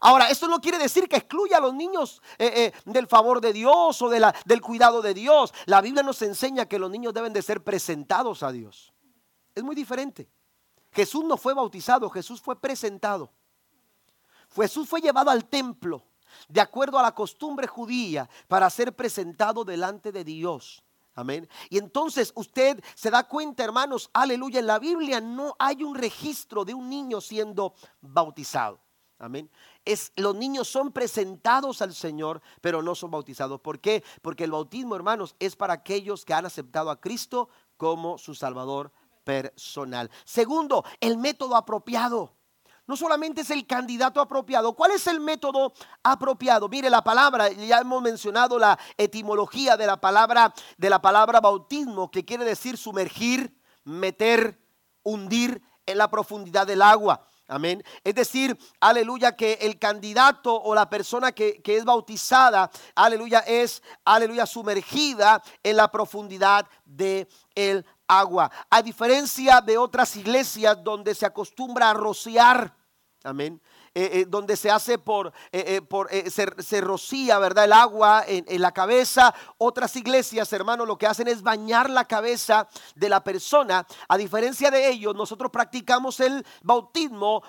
[0.00, 3.52] Ahora, esto no quiere decir que excluya a los niños eh, eh, del favor de
[3.52, 5.52] Dios o del cuidado de Dios.
[5.66, 8.92] La Biblia nos enseña que los niños deben de ser presentados a Dios.
[9.54, 10.28] Es muy diferente.
[10.92, 13.30] Jesús no fue bautizado, Jesús fue presentado.
[14.54, 16.02] Jesús fue llevado al templo
[16.48, 20.82] de acuerdo a la costumbre judía para ser presentado delante de Dios.
[21.14, 21.48] Amén.
[21.68, 26.64] Y entonces usted se da cuenta, hermanos, aleluya, en la Biblia no hay un registro
[26.64, 28.78] de un niño siendo bautizado.
[29.18, 29.50] Amén.
[29.84, 33.60] Es, los niños son presentados al Señor, pero no son bautizados.
[33.60, 34.04] ¿Por qué?
[34.22, 38.92] Porque el bautismo, hermanos, es para aquellos que han aceptado a Cristo como su Salvador
[39.24, 40.10] personal.
[40.24, 42.32] Segundo, el método apropiado.
[42.86, 44.72] No solamente es el candidato apropiado.
[44.74, 46.68] ¿Cuál es el método apropiado?
[46.68, 52.10] Mire la palabra, ya hemos mencionado la etimología de la palabra de la palabra bautismo,
[52.10, 54.58] que quiere decir sumergir, meter,
[55.02, 57.26] hundir en la profundidad del agua.
[57.50, 57.82] Amén.
[58.04, 64.44] Es decir, aleluya, que el candidato o la persona que, es bautizada, aleluya, es, aleluya,
[64.44, 68.50] sumergida en la profundidad de el agua.
[68.68, 72.76] A diferencia de otras iglesias donde se acostumbra a rociar,
[73.24, 73.62] amén,
[73.94, 77.64] eh, eh, donde se hace por, eh, por se, rocía, ¿verdad?
[77.64, 79.34] El agua en, la cabeza.
[79.58, 83.86] Otras iglesias, hermano, lo que hacen es bañar la cabeza de la persona.
[84.08, 87.42] A diferencia de ellos, nosotros practicamos el bautismo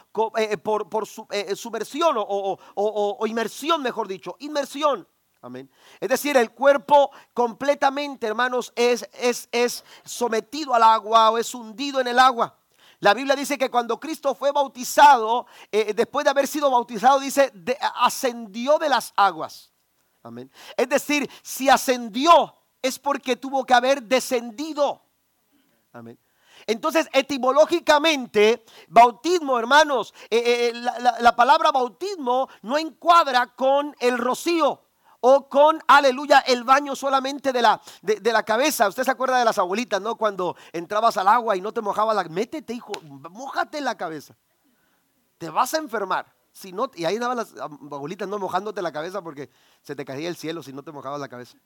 [0.64, 5.08] por, por su, sumersión o, o, inmersión, mejor dicho, inmersión.
[5.42, 5.72] Amén.
[6.02, 12.02] Es decir, el cuerpo completamente, hermanos, es, es, es sometido al agua o es hundido
[12.02, 12.59] en el agua.
[13.00, 17.52] La Biblia dice que cuando Cristo fue bautizado, eh, después de haber sido bautizado, dice,
[17.96, 19.72] ascendió de las aguas.
[20.22, 20.52] Amén.
[20.76, 25.02] Es decir, si ascendió es porque tuvo que haber descendido.
[25.94, 26.20] Amén.
[26.68, 34.89] Entonces, etimológicamente, bautismo, hermanos, eh, eh, la palabra bautismo no encuadra con el rocío
[35.22, 38.88] o con, aleluya, el baño solamente de la, de, la cabeza.
[38.88, 40.16] Usted se acuerda de las abuelitas, ¿no?
[40.16, 42.24] Cuando entrabas al agua y no te mojabas la...
[42.24, 44.36] Métete, hijo, mojate la cabeza.
[45.38, 46.34] Te vas a enfermar.
[46.52, 49.50] Si no, y ahí andaban las abuelitas no mojándote la cabeza porque
[49.82, 51.58] se te caía el cielo si no te mojabas la cabeza.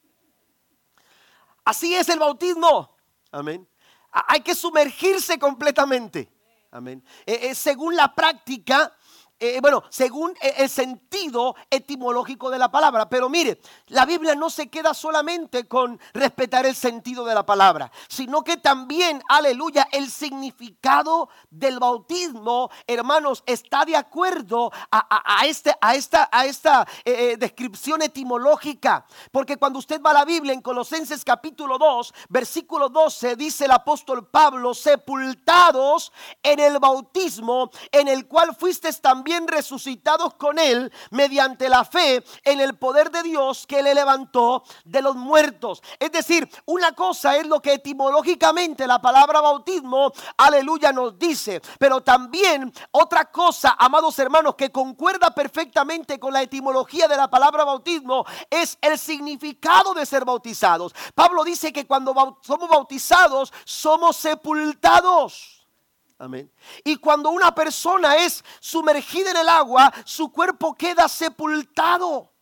[1.64, 2.96] Así es el bautismo.
[3.32, 3.68] Amén.
[4.12, 6.32] Hay que sumergirse completamente.
[6.72, 7.04] Amén.
[7.26, 8.96] Eh, eh, según la práctica,
[9.40, 13.10] eh, bueno, según e, el sentido etimológico de la palabra.
[13.10, 17.92] Pero mire, la Biblia no se queda solamente con respetar el sentido de la palabra,
[18.08, 26.88] sino que también, aleluya, el significado del bautismo, hermanos, está de acuerdo a, este, esta,
[27.04, 29.06] eh, eh, descripción etimológica.
[29.32, 33.72] Porque cuando usted va a la Biblia en Colosenses capítulo 2, versículo 12, dice el
[33.72, 41.70] apóstol Pablo, sepultados en el bautismo en el cual fuiste también resucitados con Él mediante
[41.70, 45.82] la fe en el poder de Dios que le levantó de los muertos.
[46.00, 52.02] Es decir, una cosa es lo que etimológicamente la palabra bautismo, aleluya, nos dice, pero
[52.02, 58.26] también otra cosa, amados hermanos, que concuerda perfectamente con la etimología de la palabra bautismo
[58.50, 60.94] es el significado de ser bautizados.
[61.16, 65.63] Pablo dice que cuando somos bautizados somos sepultados.
[66.18, 66.52] Amén.
[66.84, 72.34] Y cuando una persona es sumergida en el agua, su cuerpo queda sepultado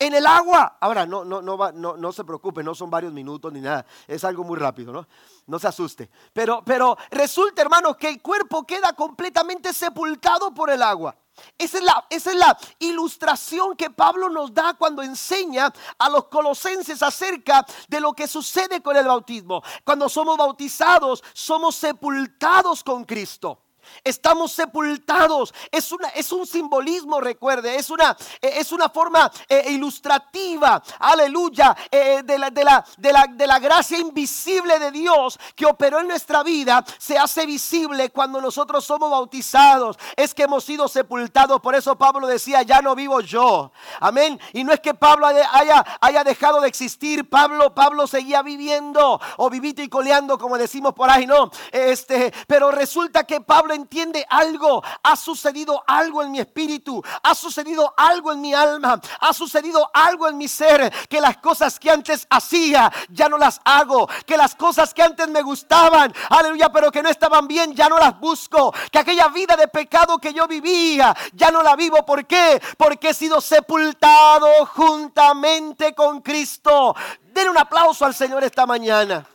[0.00, 0.78] en el agua.
[0.80, 3.86] Ahora, no, no, no, no, no se preocupe, no son varios minutos ni nada.
[4.08, 5.06] Es algo muy rápido, ¿no?
[5.46, 6.10] No se asuste.
[6.32, 11.14] Pero, pero resulta, hermanos, que el cuerpo queda completamente sepultado por el agua.
[11.58, 16.26] Esa es, la, esa es la ilustración que Pablo nos da cuando enseña a los
[16.26, 19.62] colosenses acerca de lo que sucede con el bautismo.
[19.84, 23.69] Cuando somos bautizados, somos sepultados con Cristo.
[24.04, 25.54] Estamos sepultados.
[25.70, 27.76] Es, una, es un simbolismo, recuerde.
[27.76, 33.12] Es una, eh, es una forma eh, ilustrativa, aleluya, eh, de, la, de, la, de,
[33.12, 36.84] la, de la gracia invisible de Dios que operó en nuestra vida.
[36.98, 39.98] Se hace visible cuando nosotros somos bautizados.
[40.16, 41.60] Es que hemos sido sepultados.
[41.60, 43.72] Por eso Pablo decía, ya no vivo yo.
[44.00, 44.40] Amén.
[44.52, 47.28] Y no es que Pablo haya, haya dejado de existir.
[47.28, 51.50] Pablo, Pablo seguía viviendo o vivito y coleando, como decimos por ahí, ¿no?
[51.72, 54.82] Este, pero resulta que Pablo entiende algo.
[55.02, 57.02] Ha sucedido algo en mi espíritu.
[57.22, 59.00] Ha sucedido algo en mi alma.
[59.20, 60.92] Ha sucedido algo en mi ser.
[61.08, 64.08] Que las cosas que antes hacía ya no las hago.
[64.26, 67.98] Que las cosas que antes me gustaban, aleluya, pero que no estaban bien, ya no
[67.98, 68.72] las busco.
[68.90, 72.04] Que aquella vida de pecado que yo vivía, ya no la vivo.
[72.04, 72.60] ¿Por qué?
[72.76, 76.94] Porque he sido sepultado juntamente con Cristo.
[77.32, 79.26] Den un aplauso al Señor esta mañana.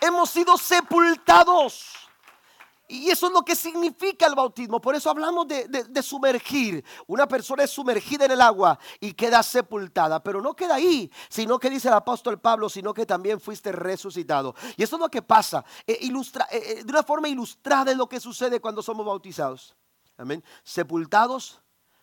[0.00, 2.01] Hemos sido sepultados.
[2.92, 4.78] Y eso es lo que significa el bautismo.
[4.78, 6.84] Por eso hablamos de, sumergir.
[7.06, 10.22] Una persona es sumergida en el agua y queda sepultada.
[10.22, 14.54] Pero no queda ahí, sino que dice el apóstol Pablo, sino que también fuiste resucitado.
[14.76, 15.64] Y eso es lo que pasa.
[15.86, 19.74] Eh, ilustra, eh, eh, de una forma ilustrada es lo que sucede cuando somos bautizados.
[20.18, 20.44] Amén.
[20.62, 21.62] Sepultados,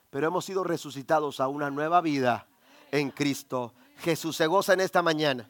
[0.09, 2.47] pero hemos sido resucitados a una nueva vida
[2.89, 3.75] en Cristo.
[3.97, 5.47] Jesús se goza en esta mañana.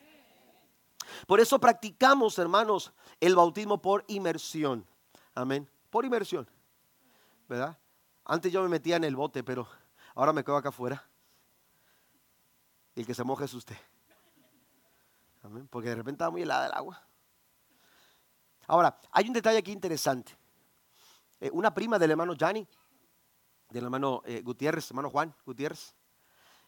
[1.28, 4.86] Por eso practicamos, hermanos, el bautismo por inmersión.
[5.40, 5.70] Amén.
[5.90, 6.46] Por inmersión.
[7.48, 7.78] ¿Verdad?
[8.26, 9.66] Antes yo me metía en el bote, pero
[10.14, 11.02] ahora me quedo acá afuera.
[12.94, 13.78] Y el que se moje es usted.
[15.42, 15.66] Amén.
[15.72, 17.02] Porque de repente está muy helada el agua.
[18.68, 20.36] Ahora, hay un detalle aquí interesante.
[21.40, 22.68] Eh, una prima del hermano Gianni,
[23.70, 25.96] del hermano eh, Gutiérrez, hermano Juan Gutiérrez,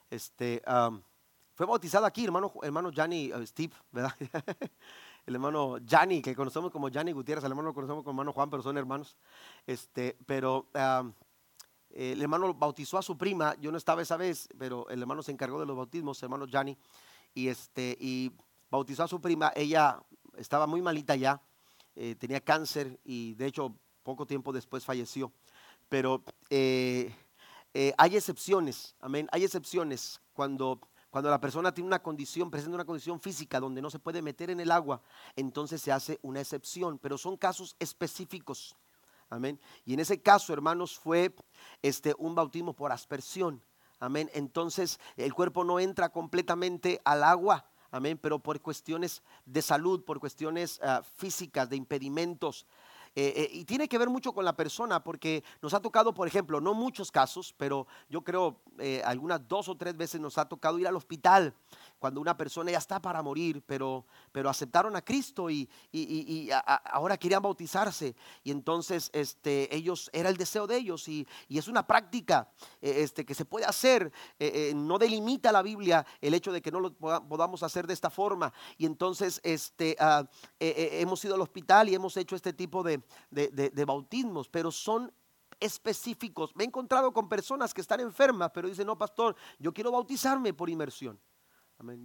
[0.10, 0.64] este,
[1.54, 4.16] fue bautizado aquí, hermano, hermano Gianni, uh, Steve, ¿verdad?
[5.26, 8.50] el hermano Gianni, que conocemos como Gianni Gutiérrez, el hermano lo conocemos como hermano Juan,
[8.50, 9.18] pero son hermanos.
[9.66, 10.68] Este, pero
[11.90, 15.32] el hermano bautizó a su prima, yo no estaba esa vez, pero el hermano se
[15.32, 16.78] encargó de los bautismos, el hermano Gianni,
[17.34, 18.32] y, este, y
[18.70, 20.02] bautizó a su prima, ella
[20.38, 21.42] estaba muy malita ya,
[21.96, 25.32] eh, tenía cáncer y de hecho poco tiempo después falleció.
[25.90, 27.14] Pero eh,
[27.74, 30.80] eh, hay excepciones, amén, hay excepciones cuando
[31.12, 34.50] cuando la persona tiene una condición, presenta una condición física donde no se puede meter
[34.50, 35.02] en el agua,
[35.36, 38.76] entonces se hace una excepción, pero son casos específicos.
[39.30, 39.60] Amén.
[39.86, 41.36] Y en ese caso, hermanos, fue
[41.82, 43.62] este un bautismo por aspersión.
[44.00, 44.30] Amén.
[44.34, 47.66] Entonces, el cuerpo no entra completamente al agua.
[47.92, 48.18] Amén.
[48.18, 52.66] Pero por cuestiones de salud, por cuestiones ah, físicas, de impedimentos,
[53.14, 56.28] eh, eh, y tiene que ver mucho con la persona porque nos ha tocado, por
[56.28, 60.48] ejemplo, no muchos casos, pero yo creo eh, algunas dos o tres veces nos ha
[60.48, 61.54] tocado ir al hospital
[62.00, 65.70] cuando una persona ya está para morir, pero, pero aceptaron a Cristo y,
[66.86, 68.16] ahora querían bautizarse.
[68.44, 72.50] Y entonces este, ellos, era el deseo de ellos y, es una práctica
[72.82, 74.12] este, que se puede hacer.
[74.74, 78.52] No delimita la Biblia el hecho de que no lo podamos hacer de esta forma.
[78.78, 80.28] Y entonces este, ah,
[80.60, 85.12] hemos ido al hospital y hemos hecho este tipo de, de bautismos, pero son
[85.60, 86.56] específicos.
[86.56, 90.54] Me he encontrado con personas que están enfermas, pero dicen, no, pastor, yo quiero bautizarme
[90.54, 91.20] por inmersión.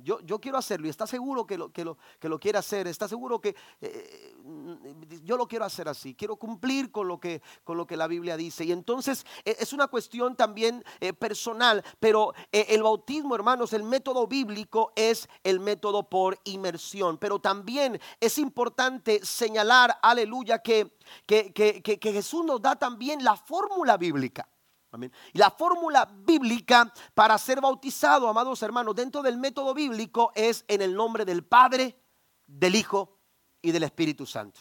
[0.03, 1.68] Yo, quiero hacerlo y está seguro que lo,
[2.41, 4.35] quiere hacer, está seguro que eh,
[5.22, 7.41] yo lo quiero hacer así, quiero cumplir con lo que,
[7.91, 8.64] la Biblia dice.
[8.64, 13.83] Y entonces e, es una cuestión también eh, personal, pero eh, el bautismo, hermanos, el
[13.83, 17.18] método bíblico es el método por inmersión.
[17.18, 20.91] Pero también es importante señalar, aleluya, que
[22.01, 24.49] Jesús nos da también la fórmula bíblica.
[25.32, 30.82] Y la fórmula bíblica para ser bautizado, amados hermanos, dentro del método bíblico es en
[30.82, 32.01] el nombre del Padre,
[32.47, 33.18] del Hijo
[33.61, 34.61] y del Espíritu Santo.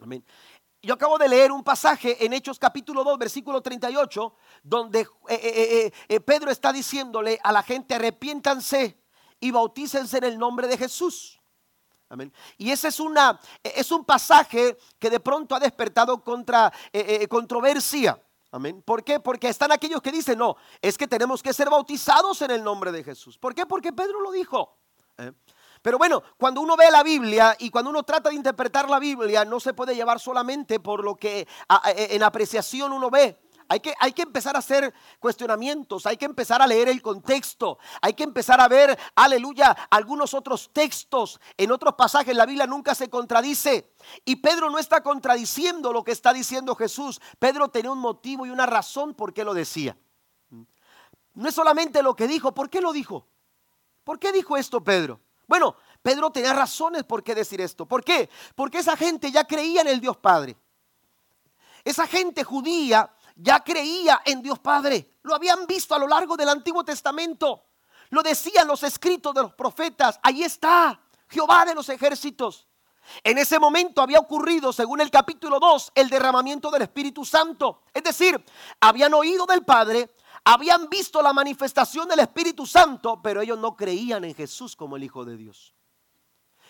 [0.00, 0.24] Amén.
[0.84, 5.92] Yo acabo de leer un pasaje en Hechos capítulo 2, versículo 38, donde eh, eh,
[6.08, 8.98] eh, Pedro está diciéndole a la gente, arrepiéntanse
[9.40, 11.40] y bautícense en el nombre de Jesús.
[12.10, 12.30] Amén.
[12.58, 16.70] Y ese es, una, es un pasaje que de pronto ha despertado contra,
[17.30, 18.22] controversia.
[18.54, 18.82] Amén.
[18.82, 19.18] ¿Por qué?
[19.18, 22.92] Porque están aquellos que dicen, no, es que tenemos que ser bautizados en el nombre
[22.92, 23.36] de Jesús.
[23.36, 23.66] ¿Por qué?
[23.66, 24.78] Porque Pedro lo dijo.
[25.18, 25.32] ¿eh?
[25.82, 29.44] Pero bueno, cuando uno ve la Biblia y cuando uno trata de interpretar la Biblia,
[29.44, 31.48] no se puede llevar solamente por lo que
[31.96, 33.43] en apreciación uno ve.
[33.68, 37.78] Hay que, hay que, empezar a hacer cuestionamientos, hay que empezar a leer el contexto,
[38.02, 41.40] hay que empezar a ver, aleluya, algunos otros textos.
[41.56, 43.92] En otros pasajes la Biblia nunca se contradice.
[44.24, 47.20] Y Pedro no está contradiciendo lo que está diciendo Jesús.
[47.38, 49.96] Pedro tenía un motivo y una razón por qué lo decía.
[51.34, 53.26] No es solamente lo que dijo, ¿por qué lo dijo?
[54.04, 55.20] ¿Por qué dijo esto Pedro?
[55.46, 57.86] Bueno, Pedro tenía razones por qué decir esto.
[57.86, 58.28] ¿Por qué?
[58.54, 60.56] Porque esa gente ya creía en el Dios Padre.
[61.82, 65.16] Esa gente judía ya creía en Dios Padre.
[65.22, 67.64] Lo habían visto a lo largo del Antiguo Testamento.
[68.10, 70.20] Lo decían los escritos de los profetas.
[70.22, 72.68] Ahí está, Jehová de los ejércitos.
[73.22, 77.82] En ese momento había ocurrido, según el capítulo 2, el derramamiento del Espíritu Santo.
[77.92, 78.42] Es decir,
[78.80, 80.14] habían oído del Padre,
[80.44, 85.04] habían visto la manifestación del Espíritu Santo, pero ellos no creían en Jesús como el
[85.04, 85.73] Hijo de Dios.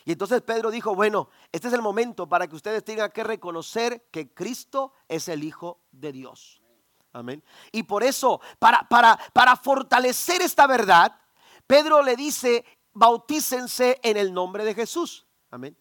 [0.05, 4.07] Y entonces Pedro dijo, bueno, este es el momento para que ustedes tengan que reconocer
[4.11, 6.61] que Cristo es el Hijo de Dios.
[7.13, 7.43] Amén.
[7.73, 11.17] Y por eso, para, para, para fortalecer esta verdad,
[11.67, 15.27] Pedro le dice, bautícense en el nombre de Jesús.
[15.51, 15.77] Amén.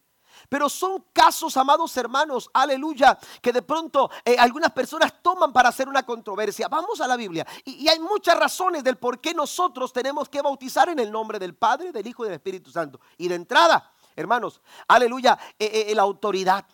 [0.48, 5.88] Pero son casos, amados hermanos, aleluya, que de pronto eh, algunas personas toman para hacer
[5.88, 6.68] una controversia.
[6.68, 7.46] Vamos a la Biblia.
[7.64, 11.38] Y, y, hay muchas razones del por qué nosotros tenemos que bautizar en el nombre
[11.38, 13.00] del Padre, del Hijo y del Espíritu Santo.
[13.16, 16.66] Y de entrada, hermanos, aleluya, eh, eh, la autoridad.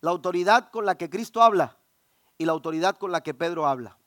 [0.00, 1.78] La autoridad con la que Cristo habla
[2.36, 3.98] y la autoridad con la que Pedro habla.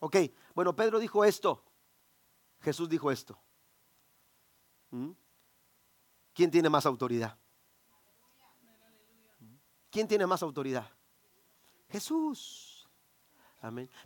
[0.00, 0.16] Ok,
[0.54, 1.64] bueno, Pedro dijo esto,
[2.60, 3.38] Jesús dijo esto.
[4.90, 5.10] ¿Mm?
[6.32, 7.36] ¿Quién tiene más autoridad?
[9.90, 10.90] ¿Quién tiene más autoridad?
[11.88, 12.73] Jesús.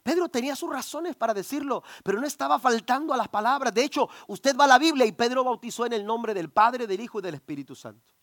[0.02, 3.74] Pedro tenía sus razones para decirlo, pero no estaba faltando a las palabras.
[3.74, 6.86] De hecho, usted va a la Biblia y Pedro bautizó en el nombre del Padre,
[6.86, 8.14] del Hijo y del Espíritu Santo.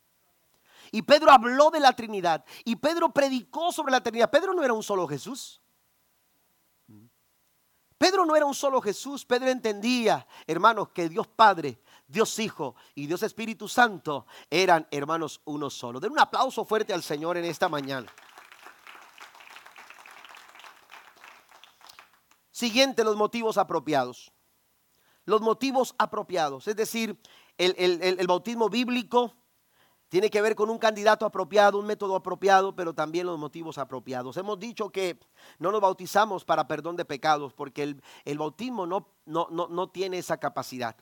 [0.91, 2.45] Y Pedro habló de la Trinidad.
[2.63, 4.29] Y Pedro predicó sobre la Trinidad.
[4.29, 5.61] Pedro no era un solo Jesús.
[7.97, 9.25] Pedro no era un solo Jesús.
[9.25, 15.69] Pedro entendía, hermanos, que Dios Padre, Dios Hijo y Dios Espíritu Santo eran hermanos uno
[15.69, 15.99] solo.
[15.99, 18.11] Den un aplauso fuerte al Señor en esta mañana.
[22.55, 24.31] Siguiente, los motivos apropiados.
[25.25, 27.19] Los motivos apropiados, es decir,
[27.57, 29.33] el, bautismo bíblico
[30.07, 34.37] tiene que ver con un candidato apropiado, un método apropiado, pero también los motivos apropiados.
[34.37, 35.19] Hemos dicho que
[35.59, 39.89] no nos bautizamos para perdón de pecados, porque el, el bautismo no, no, no, no
[39.89, 40.95] tiene esa capacidad.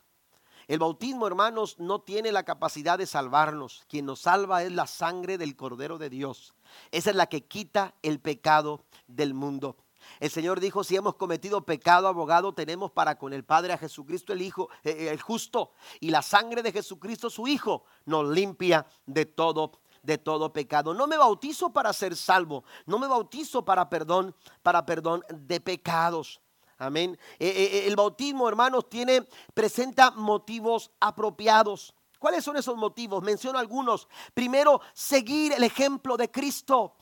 [0.66, 3.84] El bautismo, hermanos, no tiene la capacidad de salvarnos.
[3.86, 6.52] Quien nos salva es la sangre del Cordero de Dios.
[6.90, 9.76] Esa es la que quita el pecado del mundo.
[10.20, 14.32] El Señor dijo, si hemos cometido pecado, abogado tenemos para con el Padre a Jesucristo
[14.32, 18.86] el Hijo, eh, eh, el justo, y la sangre de Jesucristo su Hijo nos limpia
[19.06, 20.92] de todo de todo pecado.
[20.92, 26.42] No me bautizo para ser salvo, no me bautizo para perdón, para perdón de pecados.
[26.76, 27.18] Amén.
[27.38, 31.94] Eh, el bautismo, hermanos, tiene presenta motivos apropiados.
[32.18, 33.22] ¿Cuáles son esos motivos?
[33.22, 34.08] Menciono algunos.
[34.32, 36.96] Primero, seguir el ejemplo de Cristo.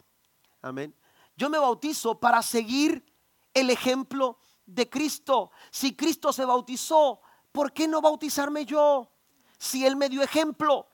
[0.60, 0.94] Amén.
[1.36, 3.04] Yo me bautizo para seguir
[3.54, 5.50] el ejemplo de Cristo.
[5.70, 7.20] Si Cristo se bautizó,
[7.52, 9.10] ¿por qué no bautizarme yo?
[9.58, 10.88] Si Él me dio ejemplo.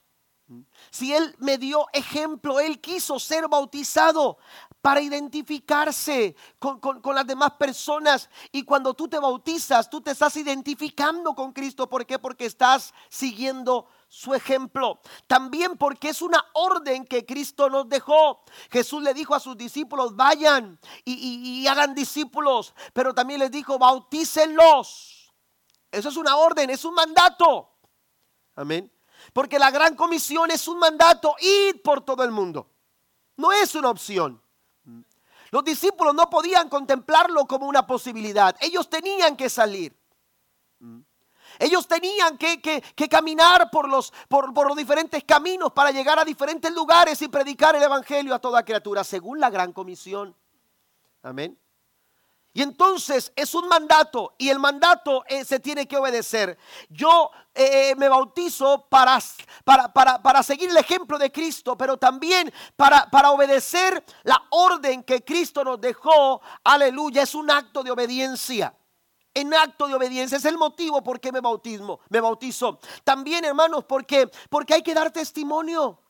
[0.91, 4.39] Si Él me dio ejemplo, Él quiso ser bautizado
[4.81, 6.81] para identificarse con,
[7.15, 8.31] las demás personas.
[8.53, 11.89] Y cuando tú te bautizas, tú te estás identificando con Cristo.
[11.89, 12.19] ¿Por qué?
[12.19, 15.01] Porque estás siguiendo su ejemplo.
[15.27, 18.43] También porque es una orden que Cristo nos dejó.
[18.71, 22.75] Jesús le dijo a sus discípulos, vayan y, hagan discípulos.
[22.93, 25.35] Pero también les dijo, bautícenlos.
[25.91, 27.71] Eso es una orden, es un mandato.
[28.55, 28.93] Amén.
[29.33, 32.71] Porque la gran comisión es un mandato, ir por todo el mundo.
[33.37, 34.43] No es una opción.
[35.51, 38.57] Los discípulos no podían contemplarlo como una posibilidad.
[38.61, 39.97] Ellos tenían que salir.
[41.59, 46.73] Ellos tenían que, caminar por los, por, por los diferentes caminos para llegar a diferentes
[46.73, 50.37] lugares y predicar el Evangelio a toda criatura, según la gran comisión.
[51.23, 51.59] Amén.
[52.59, 56.59] Y entonces es un mandato y el mandato eh, se tiene que obedecer.
[56.89, 59.17] Yo eh, eh, me bautizo para,
[59.63, 65.05] para, para, para, seguir el ejemplo de Cristo, pero también para, para obedecer la orden
[65.05, 66.41] que Cristo nos dejó.
[66.65, 68.75] Aleluya, es un acto de obediencia
[69.35, 70.37] en acto de obediencia.
[70.37, 72.81] Es el motivo por qué me bautismo, me bautizo.
[73.05, 76.03] También, hermanos, porque porque hay que dar testimonio.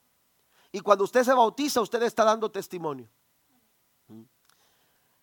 [0.72, 3.06] Y cuando usted se bautiza, usted está dando testimonio.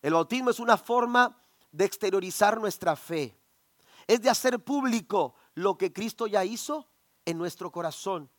[0.06, 1.36] El bautismo es una forma
[1.72, 3.36] de exteriorizar nuestra fe.
[4.06, 6.86] Es de hacer público lo que Cristo ya hizo
[7.24, 8.30] en nuestro corazón.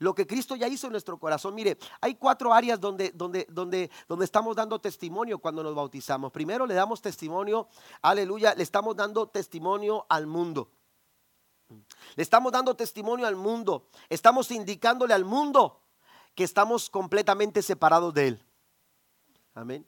[0.00, 1.54] lo que Cristo ya hizo en nuestro corazón.
[1.54, 6.32] Mire, hay cuatro áreas donde, donde, donde, donde estamos dando testimonio cuando nos bautizamos.
[6.32, 7.68] Primero le damos testimonio,
[8.02, 10.72] aleluya, le estamos dando testimonio al mundo.
[11.68, 13.88] Le estamos dando testimonio al mundo.
[14.08, 15.80] Estamos indicándole al mundo
[16.34, 18.42] que estamos completamente separados de Él.
[19.54, 19.86] Amén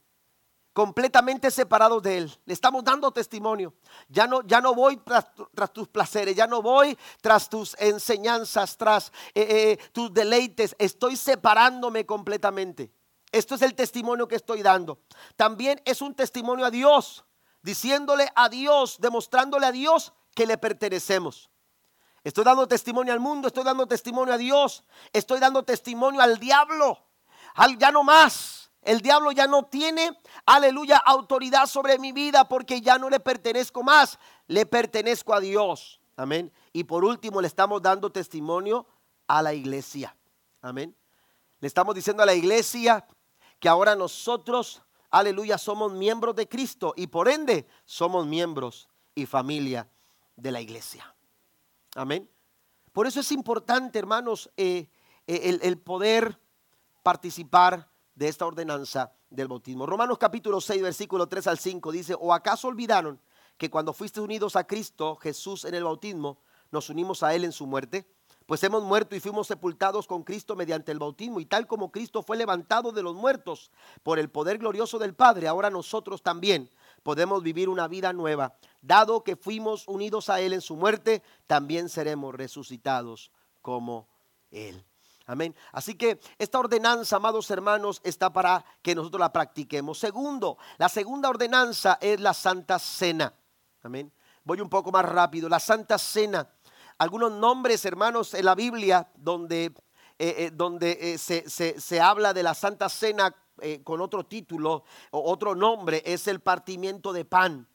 [0.80, 2.38] completamente separados de Él.
[2.46, 3.74] Le estamos dando testimonio.
[4.08, 5.26] Ya no, ya no voy tras,
[5.74, 10.74] tus placeres, ya no voy tras tus enseñanzas, tras eh, eh, tus deleites.
[10.78, 12.90] Estoy separándome completamente.
[13.30, 15.00] Esto es el testimonio que estoy dando.
[15.36, 17.26] También es un testimonio a Dios,
[17.60, 21.50] diciéndole a Dios, demostrándole a Dios que le pertenecemos.
[22.24, 27.06] Estoy dando testimonio al mundo, estoy dando testimonio a Dios, estoy dando testimonio al diablo,
[27.54, 28.59] al ya no más.
[28.82, 33.82] El diablo ya no tiene, aleluya, autoridad sobre mi vida porque ya no le pertenezco
[33.82, 36.00] más, le pertenezco a Dios.
[36.16, 36.50] Amén.
[36.72, 38.86] Y por último le estamos dando testimonio
[39.26, 40.16] a la iglesia.
[40.62, 40.96] Amén.
[41.60, 43.06] Le estamos diciendo a la iglesia
[43.58, 49.88] que ahora nosotros, aleluya, somos miembros de Cristo y por ende somos miembros y familia
[50.36, 51.14] de la iglesia.
[51.94, 52.30] Amén.
[52.92, 54.88] Por eso es importante, hermanos, eh,
[55.26, 56.40] eh, el, el poder
[57.02, 57.89] participar
[58.20, 59.86] de esta ordenanza del bautismo.
[59.86, 63.18] Romanos capítulo 6, versículo 3 al 5 dice, ¿o acaso olvidaron
[63.56, 66.36] que cuando fuiste unidos a Cristo Jesús en el bautismo,
[66.70, 68.06] nos unimos a Él en su muerte?
[68.44, 72.22] Pues hemos muerto y fuimos sepultados con Cristo mediante el bautismo, y tal como Cristo
[72.22, 73.70] fue levantado de los muertos
[74.02, 76.68] por el poder glorioso del Padre, ahora nosotros también
[77.02, 78.54] podemos vivir una vida nueva.
[78.82, 84.08] Dado que fuimos unidos a Él en su muerte, también seremos resucitados como
[84.50, 84.84] Él.
[85.30, 85.54] Amén.
[85.70, 89.96] Así que esta ordenanza, amados hermanos, está para que nosotros la practiquemos.
[89.96, 93.32] Segundo, la segunda ordenanza es la Santa Cena.
[93.84, 94.12] Amén.
[94.42, 95.48] Voy un poco más rápido.
[95.48, 96.50] La Santa Cena.
[96.98, 99.72] Algunos nombres, hermanos, en la Biblia donde, eh,
[100.18, 103.32] eh, donde eh, se, se, habla de la Santa Cena
[103.84, 107.68] con otro título o otro nombre es el partimiento de pan.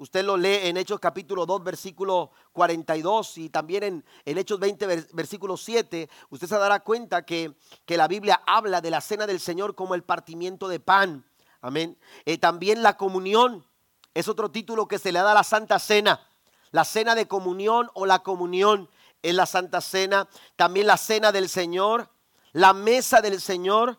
[0.00, 5.58] Usted lo lee en Hechos capítulo 2, versículo 42 y también en, Hechos 20, versículo
[5.58, 6.08] 7.
[6.30, 9.94] Usted se dará cuenta que, que, la Biblia habla de la cena del Señor como
[9.94, 11.26] el partimiento de pan.
[11.60, 11.98] Amén.
[12.24, 13.66] Eh, también la comunión
[14.14, 16.26] es otro título que se le da a la Santa Cena.
[16.70, 18.88] La cena de comunión o la comunión
[19.20, 20.30] en la Santa Cena.
[20.56, 22.08] También la cena del Señor,
[22.52, 23.98] la mesa del Señor.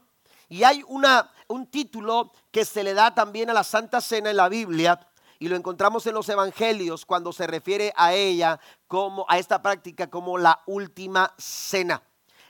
[0.49, 4.38] Y hay una, un título que se le da también a la Santa Cena en
[4.38, 5.08] la Biblia
[5.42, 10.08] y lo encontramos en los evangelios cuando se refiere a ella como a esta práctica
[10.08, 12.04] como la última cena.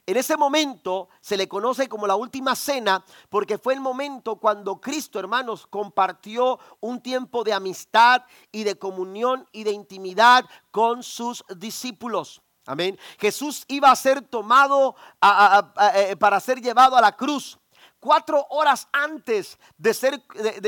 [0.05, 4.81] En ese momento se le conoce como la última cena porque fue el momento cuando
[4.81, 11.45] Cristo, hermanos, compartió un tiempo de amistad y de comunión y de intimidad con sus
[11.55, 12.41] discípulos.
[12.65, 12.99] Amén.
[13.17, 14.97] Jesús iba a ser tomado
[15.95, 17.57] eh, para ser llevado a la cruz
[18.01, 20.21] cuatro horas antes de ser,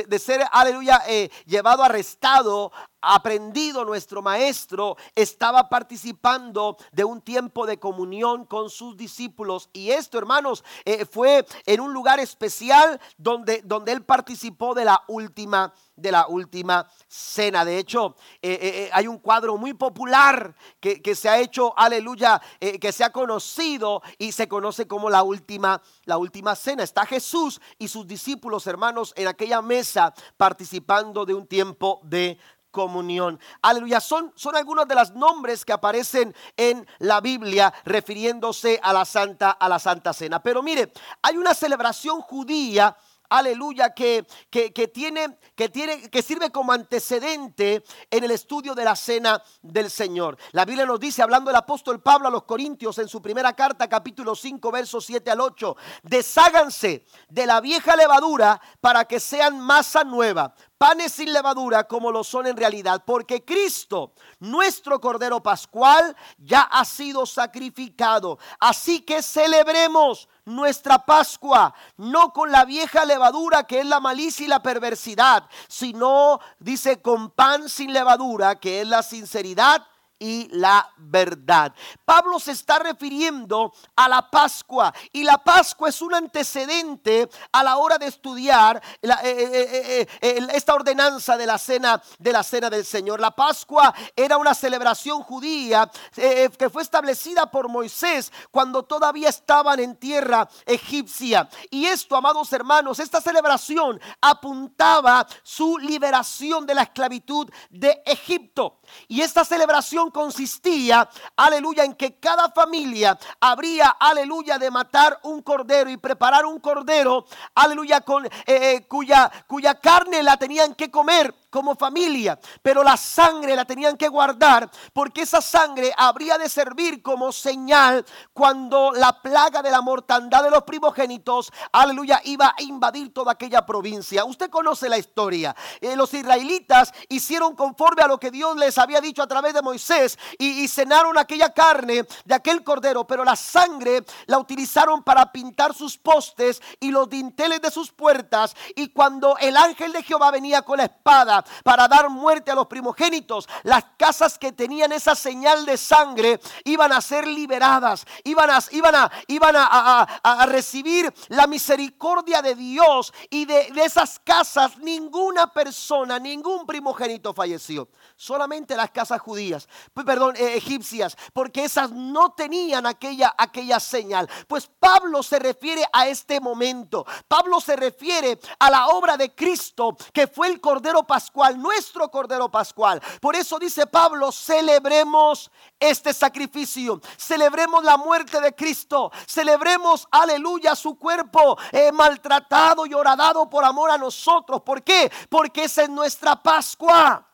[0.07, 2.71] de, ser aleluya, eh, llevado arrestado,
[3.03, 9.69] aprendido nuestro maestro, estaba participando de un tiempo de comunión con sus discípulos.
[9.73, 15.03] Y esto, hermanos, eh, fue en un lugar especial donde, donde él participó de la
[15.07, 17.63] última de la última cena.
[17.63, 22.91] De hecho, eh, hay un cuadro muy popular que, que se ha hecho, aleluya, que
[22.91, 26.81] se ha conocido y se conoce como la última, la última cena.
[26.81, 32.37] Está Jesús y sus discípulos, hermanos, en aquella mesa participando de un tiempo de
[32.73, 33.39] comunión.
[33.61, 34.01] Aleluya.
[34.01, 39.51] Son, son algunos de los nombres que aparecen en la Biblia refiriéndose a la Santa,
[39.51, 40.43] a la Santa Cena.
[40.43, 42.97] Pero mire, hay una celebración judía
[43.37, 48.95] aleluya, que, que, tiene, que, tiene, que sirve como antecedente en el estudio de la
[48.95, 50.37] cena del Señor.
[50.51, 53.89] La Biblia nos dice, hablando el apóstol Pablo a los Corintios en su primera carta,
[53.89, 60.03] capítulo 5, versos 7 al 8, desháganse de la vieja levadura para que sean masa
[60.03, 66.61] nueva, panes sin levadura como lo son en realidad, porque Cristo, nuestro Cordero Pascual, ya
[66.61, 68.37] ha sido sacrificado.
[68.59, 74.49] Así que celebremos nuestra Pascua, no con la vieja levadura que es la malicia y
[74.49, 79.85] la perversidad, sino, dice, con pan sin levadura que es la sinceridad
[80.23, 81.73] y la verdad.
[82.05, 87.75] Pablo se está refiriendo a la Pascua y la Pascua es un antecedente a la
[87.75, 92.85] hora de estudiar eh, eh, eh, esta ordenanza de la cena de la cena del
[92.85, 93.19] Señor.
[93.19, 99.97] La Pascua era una celebración judía que fue establecida por Moisés cuando todavía estaban en
[99.97, 101.49] tierra egipcia.
[101.69, 108.79] Y esto, amados hermanos, esta celebración apuntaba su liberación de la esclavitud de Egipto.
[109.07, 115.89] Y esta celebración consistía, aleluya, en que cada familia habría, aleluya, de matar un cordero
[115.89, 117.25] y preparar un cordero,
[117.55, 122.97] aleluya, con, eh, eh, cuya, cuya carne la tenían que comer como familia, pero la
[122.97, 129.21] sangre la tenían que guardar porque esa sangre habría de servir como señal cuando la
[129.21, 134.25] plaga de la mortandad de los primogénitos, aleluya, iba a invadir toda aquella provincia.
[134.25, 135.55] Usted conoce la historia.
[135.79, 139.61] Eh, los israelitas hicieron conforme a lo que Dios les había dicho a través de
[139.61, 145.31] Moisés y, y cenaron aquella carne de aquel cordero, pero la sangre la utilizaron para
[145.31, 148.55] pintar sus postes y los dinteles de sus puertas.
[148.75, 152.67] Y cuando el ángel de Jehová venía con la espada, para dar muerte a los
[152.67, 153.47] primogénitos.
[153.63, 158.95] Las casas que tenían esa señal de sangre iban a ser liberadas, iban a, iban
[158.95, 166.65] a, iban a, recibir la misericordia de Dios y de, esas casas ninguna persona, ningún
[166.65, 167.89] primogénito falleció.
[168.15, 174.29] Solamente las casas judías, perdón, eh, egipcias, porque esas no tenían aquella, aquella señal.
[174.47, 177.05] Pues Pablo se refiere a este momento.
[177.27, 182.49] Pablo se refiere a la obra de Cristo, que fue el Cordero Pascual nuestro Cordero
[182.49, 183.01] Pascual.
[183.19, 190.97] Por eso dice Pablo, celebremos este sacrificio, celebremos la muerte de Cristo, celebremos, aleluya, su
[190.97, 194.61] cuerpo eh, maltratado y horadado por amor a nosotros.
[194.61, 195.11] ¿Por qué?
[195.29, 197.32] Porque esa es nuestra Pascua.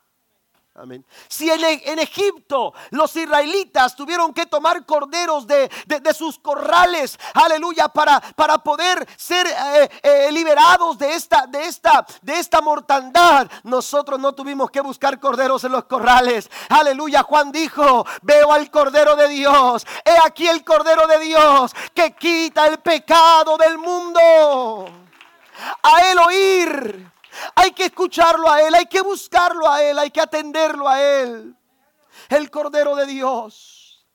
[1.28, 5.68] Si en, en, Egipto los israelitas tuvieron que tomar corderos de,
[6.14, 12.38] sus corrales, aleluya, para, para poder ser eh, eh, liberados de esta, de, esta, de
[12.38, 16.48] esta mortandad, nosotros no tuvimos que buscar corderos en los corrales.
[16.68, 19.86] Aleluya, Juan dijo, veo al cordero de Dios.
[20.04, 24.86] He aquí el cordero de Dios que quita el pecado del mundo.
[25.82, 27.10] A él oír
[27.54, 31.56] hay que escucharlo a Él, hay que buscarlo a Él, hay que atenderlo a Él.
[32.28, 34.06] El Cordero de Dios.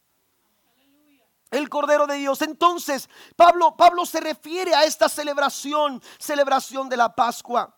[1.51, 2.41] El Cordero de Dios.
[2.41, 7.77] Entonces, Pablo, Pablo se refiere a esta celebración, celebración de la Pascua.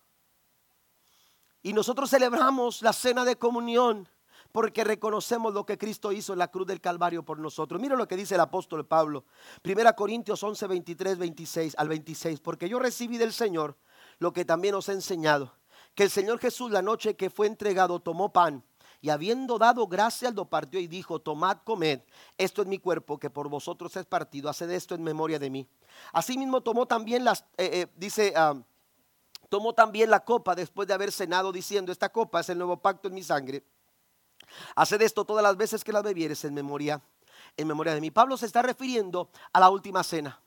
[1.61, 4.09] Y nosotros celebramos la cena de comunión
[4.51, 7.79] porque reconocemos lo que Cristo hizo en la cruz del Calvario por nosotros.
[7.79, 9.25] Mira lo que dice el apóstol Pablo.
[9.61, 12.39] Primera Corintios 11, 23, 26 al 26.
[12.39, 13.77] Porque yo recibí del Señor
[14.19, 15.53] lo que también os he enseñado,
[15.95, 18.63] que el Señor Jesús la noche que fue entregado tomó pan
[19.01, 22.01] y habiendo dado gracias lo partió y dijo, tomad, comed,
[22.37, 25.67] esto es mi cuerpo que por vosotros es partido, haced esto en memoria de mí.
[26.13, 28.55] Asimismo tomó también las, eh, eh, dice, ah,
[29.49, 33.07] tomó también la copa después de haber cenado diciendo, esta copa es el nuevo pacto
[33.07, 33.63] en mi sangre.
[34.75, 37.01] Haced esto todas las veces que la bebieres en memoria,
[37.55, 38.11] en memoria de mí.
[38.11, 40.41] Pablo se está refiriendo a la última cena.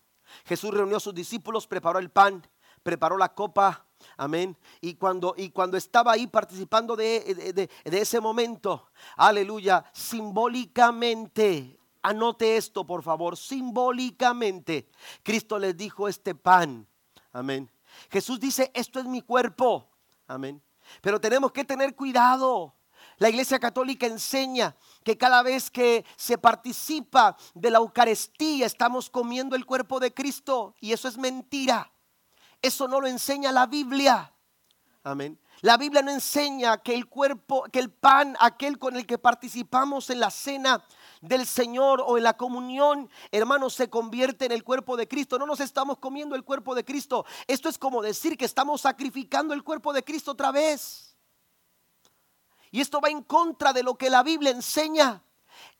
[0.44, 2.46] Jesús reunió a sus discípulos, preparó el pan
[2.82, 4.56] preparó la copa, amén.
[4.80, 12.86] Y cuando, y cuando estaba ahí participando de, de, ese momento, aleluya, simbólicamente, anote esto
[12.86, 14.88] por favor, simbólicamente,
[15.22, 16.86] Cristo les dijo este pan,
[17.32, 17.70] amén.
[18.10, 19.88] Jesús dice, esto es mi cuerpo,
[20.26, 20.62] amén.
[21.00, 22.74] Pero tenemos que tener cuidado.
[23.18, 24.74] La Iglesia Católica enseña
[25.04, 30.74] que cada vez que se participa de la Eucaristía estamos comiendo el cuerpo de Cristo
[30.80, 31.92] y eso es mentira.
[32.62, 34.32] Eso no lo enseña la Biblia.
[35.02, 35.38] Amén.
[35.62, 40.08] La Biblia no enseña que el cuerpo, que el pan, aquel con el que participamos
[40.10, 40.84] en la cena
[41.20, 45.38] del Señor o en la comunión, hermanos, se convierte en el cuerpo de Cristo.
[45.38, 47.26] No nos estamos comiendo el cuerpo de Cristo.
[47.46, 51.16] Esto es como decir que estamos sacrificando el cuerpo de Cristo otra vez.
[52.70, 55.22] Y esto va en contra de lo que la Biblia enseña.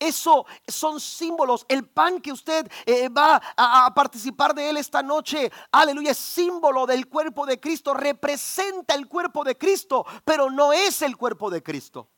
[0.01, 1.67] Eso son símbolos.
[1.69, 6.87] El pan que usted eh, va a, participar de él esta noche, aleluya, es símbolo
[6.87, 7.93] del cuerpo de Cristo.
[7.93, 12.09] Representa el cuerpo de Cristo, pero no es el cuerpo de Cristo.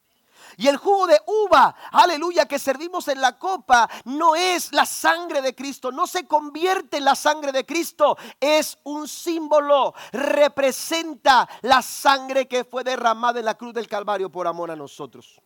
[0.56, 5.42] Y el jugo de uva, aleluya, que servimos en la copa, no es la sangre
[5.42, 11.82] de Cristo, no se convierte en la sangre de Cristo, es un símbolo, representa la
[11.82, 15.40] sangre que fue derramada en la cruz del Calvario por amor a nosotros.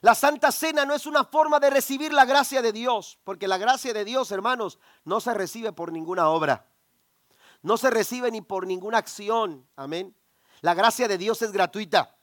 [0.00, 3.58] La Santa Cena no es una forma de recibir la gracia de Dios, porque la
[3.58, 6.66] gracia de Dios, hermanos, no se recibe por ninguna obra.
[7.62, 9.66] No se recibe ni por ninguna acción.
[9.76, 10.14] Amén.
[10.60, 12.16] La gracia de Dios es gratuita.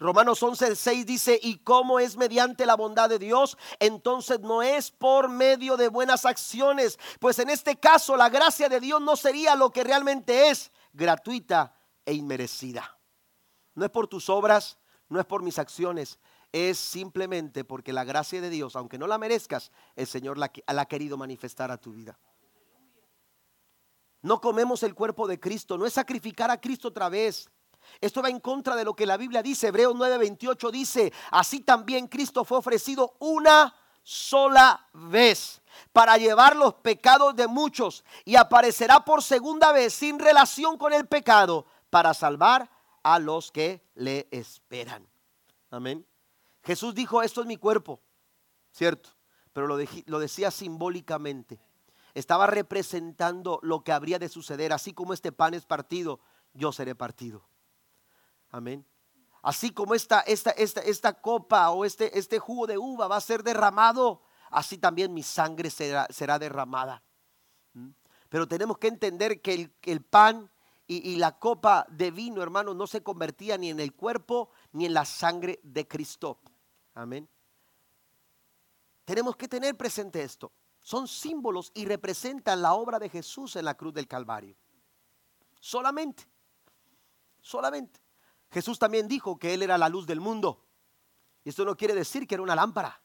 [0.00, 4.90] Romanos 11, 6 dice, y cómo es mediante la bondad de Dios, entonces no es
[4.90, 9.54] por medio de buenas acciones, pues en este caso la gracia de Dios no sería
[9.56, 11.74] lo que realmente es, gratuita
[12.06, 12.98] e inmerecida.
[13.74, 14.78] No es por tus obras,
[15.10, 16.18] no es por mis acciones,
[16.52, 20.86] es simplemente porque la gracia de Dios, aunque no la merezcas, el Señor la, ha
[20.86, 22.18] querido manifestar a tu vida.
[24.22, 27.48] No comemos el cuerpo de Cristo, no es sacrificar a Cristo otra vez.
[28.00, 29.68] Esto va en contra de lo que la Biblia dice.
[29.68, 37.34] Hebreos 9:28 dice, así también Cristo fue ofrecido una sola vez para llevar los pecados
[37.36, 42.70] de muchos y aparecerá por segunda vez sin relación con el pecado para salvar
[43.02, 45.06] a los que le esperan.
[45.70, 46.09] Amén.
[46.62, 48.00] Jesús dijo, esto es mi cuerpo,
[48.70, 49.10] ¿cierto?
[49.52, 51.60] Pero lo, decía simbólicamente.
[52.14, 54.72] Estaba representando lo que habría de suceder.
[54.72, 56.20] Así como este pan es partido,
[56.54, 57.44] yo seré partido.
[58.50, 58.86] Amén.
[59.42, 63.20] Así como esta, esta, esta, esta copa o este, este jugo de uva va a
[63.20, 67.02] ser derramado, así también mi sangre será, será derramada.
[67.72, 67.90] ¿Mm?
[68.28, 70.50] Pero tenemos que entender que el, el pan
[70.86, 74.86] y, y, la copa de vino, hermano, no se convertía ni en el cuerpo ni
[74.86, 76.40] en la sangre de Cristo.
[76.94, 77.28] Amén.
[79.04, 80.52] Tenemos que tener presente esto.
[80.80, 84.56] Son símbolos y representan la obra de Jesús en la cruz del Calvario.
[85.60, 86.24] Solamente.
[87.40, 88.00] Solamente.
[88.50, 90.64] Jesús también dijo que Él era la luz del mundo.
[91.44, 93.00] Y esto no quiere decir que era una lámpara.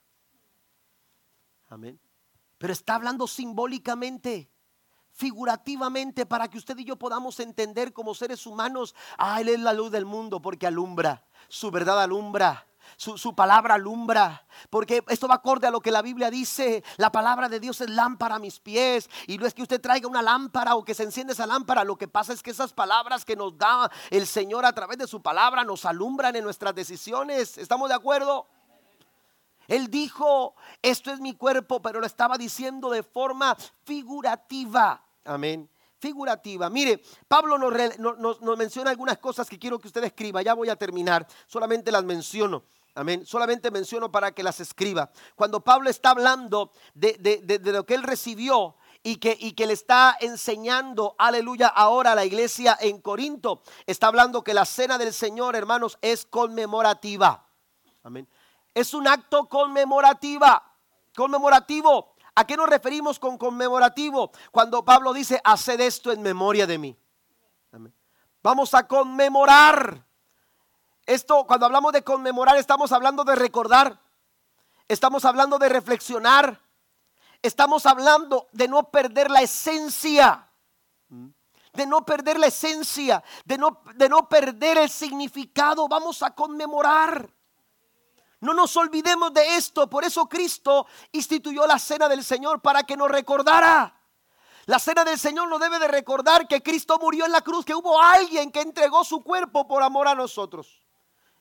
[1.67, 1.99] Amén.
[2.57, 4.51] Pero está hablando simbólicamente,
[5.11, 9.73] figurativamente, para que usted y yo podamos entender como seres humanos, ah, Él es la
[9.73, 12.65] luz del mundo porque alumbra, su verdad alumbra.
[12.97, 16.81] Su, palabra alumbra, porque esto va acorde a lo que la Biblia dice.
[16.95, 19.09] La palabra de Dios es lámpara a mis pies.
[19.27, 21.83] Y no es que usted traiga una lámpara o que se enciende esa lámpara.
[21.83, 25.07] Lo que pasa es que esas palabras que nos da el Señor a través de
[25.07, 27.57] su palabra nos alumbran en nuestras decisiones.
[27.57, 28.47] ¿Estamos de acuerdo?
[29.67, 35.03] Él dijo, esto es mi cuerpo, pero lo estaba diciendo de forma figurativa.
[35.25, 35.69] Amén
[36.05, 36.69] figurativa.
[36.69, 40.43] Mire, Pablo nos, menciona algunas cosas que quiero que usted escriba.
[40.43, 42.63] Ya voy a terminar, solamente las menciono.
[42.93, 43.25] Amén.
[43.25, 45.09] Solamente menciono para que las escriba.
[45.35, 50.15] Cuando Pablo está hablando de, lo que él recibió y que, y que le está
[50.21, 55.55] enseñando, aleluya, ahora a la iglesia en Corinto, está hablando que la cena del Señor,
[55.55, 57.47] hermanos, es conmemorativa.
[58.03, 58.29] Amén.
[58.75, 60.71] Es un acto conmemorativa,
[61.15, 62.14] conmemorativo.
[62.35, 64.31] ¿A qué nos referimos con conmemorativo?
[64.51, 66.97] Cuando Pablo dice, haced esto en memoria de mí.
[68.43, 70.05] Vamos a conmemorar.
[71.05, 73.99] Esto, cuando hablamos de conmemorar, estamos hablando de recordar,
[74.87, 76.59] estamos hablando de reflexionar,
[77.41, 80.49] estamos hablando de no perder la esencia,
[81.73, 85.87] de no perder la esencia, de no, de no perder el significado.
[85.87, 87.34] Vamos a conmemorar.
[88.45, 89.89] No nos olvidemos de esto.
[89.89, 93.99] Por eso Cristo instituyó la cena del Señor para que nos recordara.
[94.67, 97.73] La cena del Señor nos debe de recordar que Cristo murió en la cruz, que
[97.73, 100.85] hubo alguien que entregó su cuerpo por amor a nosotros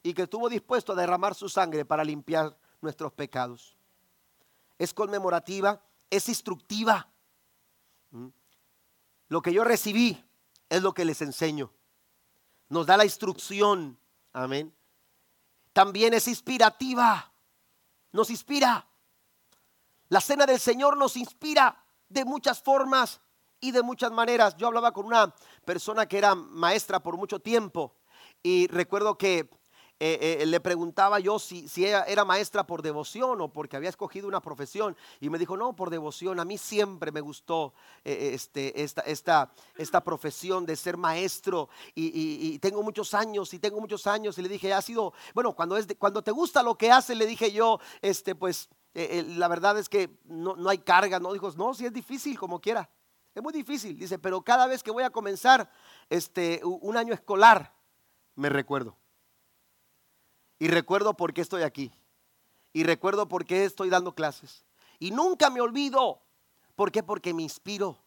[0.03, 3.77] y que estuvo dispuesto a derramar su sangre para limpiar nuestros pecados.
[4.79, 7.09] Es conmemorativa, es instructiva.
[8.13, 8.29] ¿Mm?
[9.29, 10.25] Lo que yo recibí
[10.71, 11.71] es lo que les enseño.
[12.71, 13.99] Nos da la instrucción.
[14.33, 14.75] Amén.
[15.75, 17.33] También es inspirativa.
[18.13, 18.89] Nos inspira.
[20.09, 23.21] La cena del Señor nos inspira de muchas formas
[23.61, 24.57] y de muchas maneras.
[24.57, 27.97] Yo hablaba con una persona que era maestra por mucho tiempo
[28.43, 29.51] y recuerdo que
[30.01, 34.27] eh, eh, le preguntaba yo si, ella era maestra por devoción o porque había escogido
[34.27, 34.97] una profesión.
[35.21, 36.41] Y me dijo, no, por devoción.
[36.41, 37.75] A mí siempre me gustó
[38.05, 41.69] eh, este, esta, profesión de ser maestro.
[41.95, 44.37] Y, tengo muchos años y tengo muchos años.
[44.39, 47.27] Y le dije, ha sido, bueno, cuando, es cuando te gusta lo que hace, le
[47.27, 51.21] dije yo, este, pues la verdad es que no, no hay carga.
[51.21, 52.91] No, dijo, no, si es difícil como quiera.
[53.33, 53.97] Es muy difícil.
[53.97, 55.71] Dice, pero cada vez que voy a comenzar
[56.09, 57.75] este, un año escolar,
[58.35, 58.97] me recuerdo.
[60.65, 61.93] Y recuerdo por qué estoy aquí.
[62.73, 64.65] Y recuerdo por qué estoy dando clases.
[64.99, 66.23] Y nunca me olvido.
[66.75, 67.03] ¿Por qué?
[67.03, 67.99] Porque me inspiro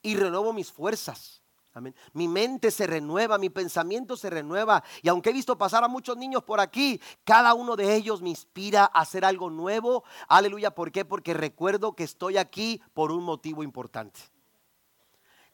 [0.00, 1.42] y renuevo mis fuerzas.
[1.74, 1.94] Amén.
[2.14, 4.82] Mi mente se renueva, mi pensamiento se renueva.
[5.02, 8.30] Y aunque he visto pasar a muchos niños por aquí, cada uno de ellos me
[8.30, 10.02] inspira a hacer algo nuevo.
[10.28, 10.74] Aleluya.
[10.74, 11.04] ¿Por qué?
[11.04, 14.18] Porque recuerdo que estoy aquí por un motivo importante.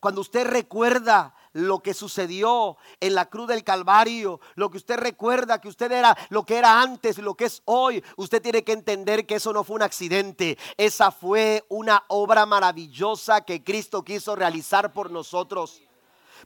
[0.05, 5.63] Cuando usted recuerda lo que sucedió en la cruz del Calvario, lo que usted recuerda
[5.63, 9.25] que usted era lo que era antes, lo que es hoy, usted tiene que entender
[9.25, 14.93] que eso no fue un accidente, esa fue una obra maravillosa que Cristo quiso realizar
[14.93, 15.81] por nosotros.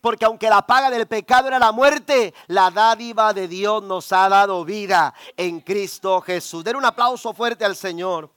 [0.00, 4.28] Porque aunque la paga del pecado era la muerte, la dádiva de Dios nos ha
[4.28, 6.62] dado vida en Cristo Jesús.
[6.62, 8.30] Den un aplauso fuerte al Señor.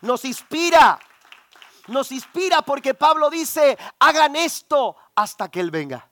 [0.00, 0.98] Nos inspira
[1.88, 6.08] nos inspira porque Pablo dice, hagan esto hasta que Él venga.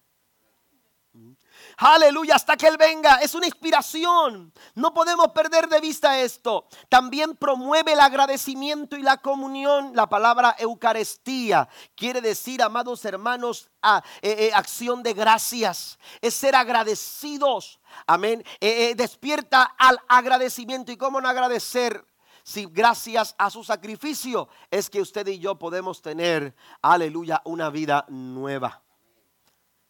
[1.79, 3.17] Aleluya, hasta que Él venga.
[3.17, 4.53] Es una inspiración.
[4.75, 6.67] No podemos perder de vista esto.
[6.89, 9.93] También promueve el agradecimiento y la comunión.
[9.95, 15.99] La palabra Eucaristía quiere decir, amados hermanos, eh, eh, acción de gracias.
[16.23, 17.79] Es ser agradecidos.
[18.07, 18.43] Amén.
[18.61, 20.93] Eh, despierta al agradecimiento.
[20.93, 22.03] ¿Y cómo no agradecer?
[22.47, 28.05] Si gracias a su sacrificio es que usted y yo podemos tener, aleluya, una vida
[28.09, 28.85] nueva.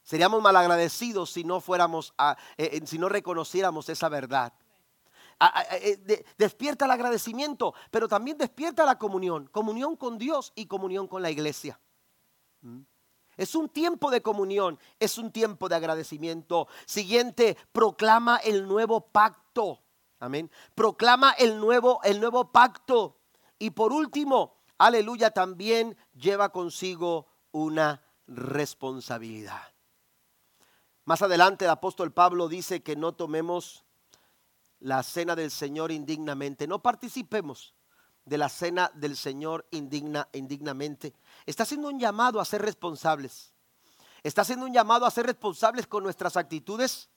[0.03, 4.55] Seríamos malagradecidos si no fuéramos, eh, eh, si no reconociéramos esa verdad.
[5.71, 11.21] Eh, despierta el agradecimiento, pero también despierta la comunión, comunión con Dios y comunión con
[11.21, 11.79] la iglesia.
[12.63, 12.81] ¿Mm?
[13.37, 16.69] Es un tiempo de comunión, es un tiempo de agradecimiento.
[16.87, 19.83] Siguiente, proclama el nuevo pacto.
[20.19, 20.51] Amén.
[20.75, 23.19] Proclama el nuevo, el nuevo pacto.
[23.59, 29.73] Y por último, aleluya, también lleva consigo una responsabilidad.
[31.05, 33.85] Más adelante el apóstol Pablo dice que no tomemos
[34.81, 37.75] la cena del Señor indignamente, no participemos
[38.25, 41.14] de la cena del Señor indigna, indignamente.
[41.47, 43.53] Está haciendo un llamado a ser responsables.
[44.23, 47.09] Está haciendo un llamado a ser responsables con nuestras actitudes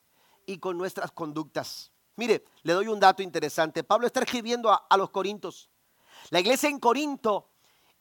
[0.45, 1.91] y con nuestras conductas.
[2.19, 3.81] Mire, le doy un dato interesante.
[3.81, 5.69] Pablo está escribiendo a, los Corintos.
[6.31, 7.49] La iglesia en Corinto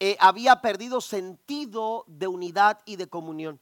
[0.00, 3.60] eh, había perdido sentido de unidad y de comunión.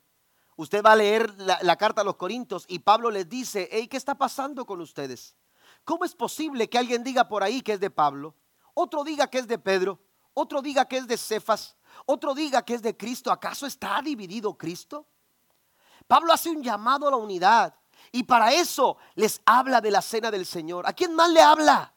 [0.57, 3.99] Usted va a leer la, carta a los Corintios y Pablo les dice, hey, ¿qué
[3.99, 5.37] está pasando con ustedes?
[5.85, 8.35] ¿Cómo es posible que alguien diga por ahí que es de Pablo?
[8.73, 10.01] Otro diga que es de Pedro,
[10.33, 11.77] otro diga que es de Cefas,
[12.07, 13.31] otro diga que es de Cristo.
[13.31, 15.07] ¿Acaso está dividido Cristo?
[16.07, 17.75] Pablo hace un llamado a la unidad
[18.13, 20.87] y para eso les habla de la cena del Señor.
[20.87, 21.93] ¿A quién más le habla?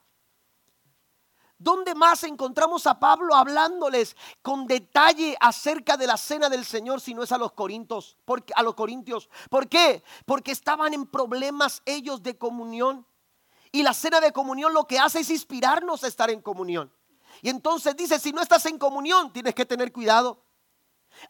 [1.57, 7.13] ¿Dónde más encontramos a Pablo hablándoles con detalle acerca de la cena del Señor si
[7.13, 8.17] no es a los corintios?
[8.55, 9.29] A los corintios.
[9.49, 10.01] ¿Por qué?
[10.25, 13.05] Porque estaban en problemas ellos de comunión.
[13.73, 16.93] Y la cena de comunión lo que hace es inspirarnos a estar en comunión.
[17.41, 20.41] Y entonces dice, si no estás en comunión, tienes que tener cuidado.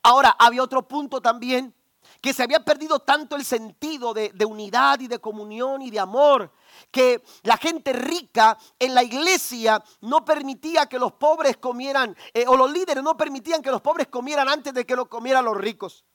[0.03, 1.73] Ahora, había otro punto también
[2.21, 6.51] que se había perdido tanto el sentido de, unidad y de comunión y de amor,
[6.91, 12.57] que la gente rica en la iglesia no permitía que los pobres comieran, eh, o
[12.57, 16.05] los líderes no permitían que los pobres comieran antes de que lo comieran los ricos.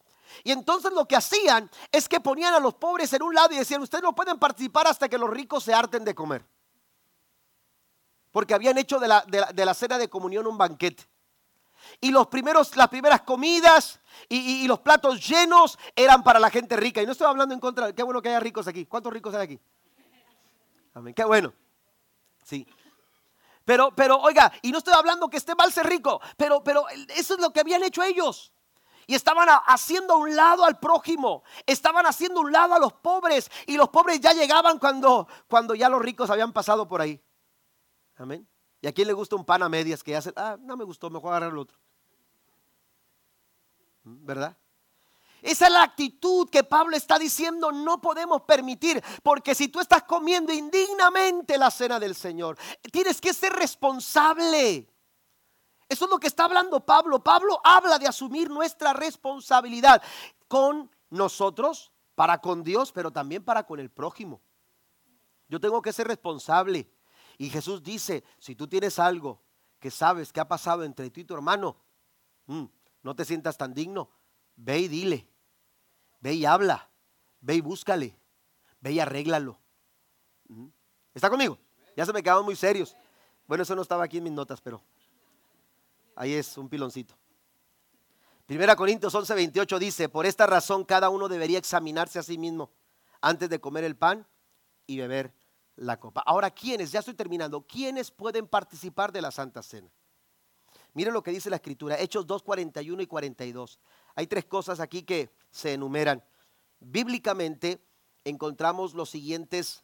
[0.43, 3.59] Y entonces lo que hacían es que ponían a los pobres en un lado y
[3.59, 6.45] decían, ustedes no pueden participar hasta que los ricos se harten de comer.
[8.33, 11.07] Porque habían hecho de la, de la cena de comunión un banquete.
[12.01, 17.03] Y los primeros, las primeras comidas y, los platos llenos eran para la gente rica.
[17.03, 18.87] Y no estoy hablando en contra, qué bueno que haya ricos aquí.
[18.87, 19.61] ¿Cuántos ricos hay aquí?
[20.95, 21.53] Amén, qué bueno.
[22.45, 22.67] Sí.
[23.65, 27.35] Pero, pero, oiga, y no estoy hablando que esté mal ser rico, pero, pero eso
[27.35, 28.53] es lo que habían hecho ellos.
[29.07, 32.93] Y estaban haciendo a un lado al prójimo, estaban haciendo a un lado a los
[32.93, 37.23] pobres, y los pobres ya llegaban cuando, cuando ya los ricos habían pasado por ahí.
[38.17, 38.47] Amén.
[38.85, 41.09] ¿Y a quién le gusta un pan a medias que hace, ah, no me gustó,
[41.09, 41.79] mejor agarrar el otro?
[44.03, 44.55] ¿Verdad?
[45.41, 50.03] Esa es la actitud que Pablo está diciendo, no podemos permitir, porque si tú estás
[50.03, 52.59] comiendo indignamente la cena del Señor,
[52.93, 54.87] tienes que ser responsable.
[55.89, 57.25] Eso es lo que está hablando Pablo.
[57.25, 60.03] Pablo habla de asumir nuestra responsabilidad
[60.47, 64.43] con nosotros, para con Dios, pero también para con el prójimo.
[65.49, 66.87] Yo tengo que ser responsable.
[67.39, 69.43] Y Jesús dice, si tú tienes algo
[69.81, 71.77] que sabes que ha pasado entre ti y tu hermano,
[72.47, 72.65] mm,
[73.03, 74.11] no te sientas tan digno,
[74.57, 75.29] ve y dile,
[76.21, 76.89] ve y habla,
[77.41, 78.17] ve y búscale,
[78.81, 79.59] ve y arréglalo.
[80.49, 80.69] Mm.
[81.15, 81.59] ¿Está conmigo?
[81.97, 82.97] Ya se me quedaron muy serios.
[83.47, 84.83] Bueno, eso no estaba aquí en mis notas, pero
[86.17, 87.15] ahí es un piloncito.
[88.47, 92.71] Primera Corintios 11, 28 dice, por esta razón cada uno debería examinarse a sí mismo
[93.21, 94.27] antes de comer el pan
[94.87, 95.33] y beber
[95.77, 96.23] la copa.
[96.27, 96.93] Ahora, ¿quiénes?
[96.93, 97.63] Ya estoy terminando.
[97.63, 99.91] ¿Quiénes pueden participar de la Santa Cena?
[100.93, 103.81] Miren lo que dice la Escritura, Hechos 2, 41 y 42.
[104.15, 106.23] Hay tres cosas aquí que se enumeran.
[106.79, 107.85] Bíblicamente
[108.25, 109.83] encontramos los siguientes,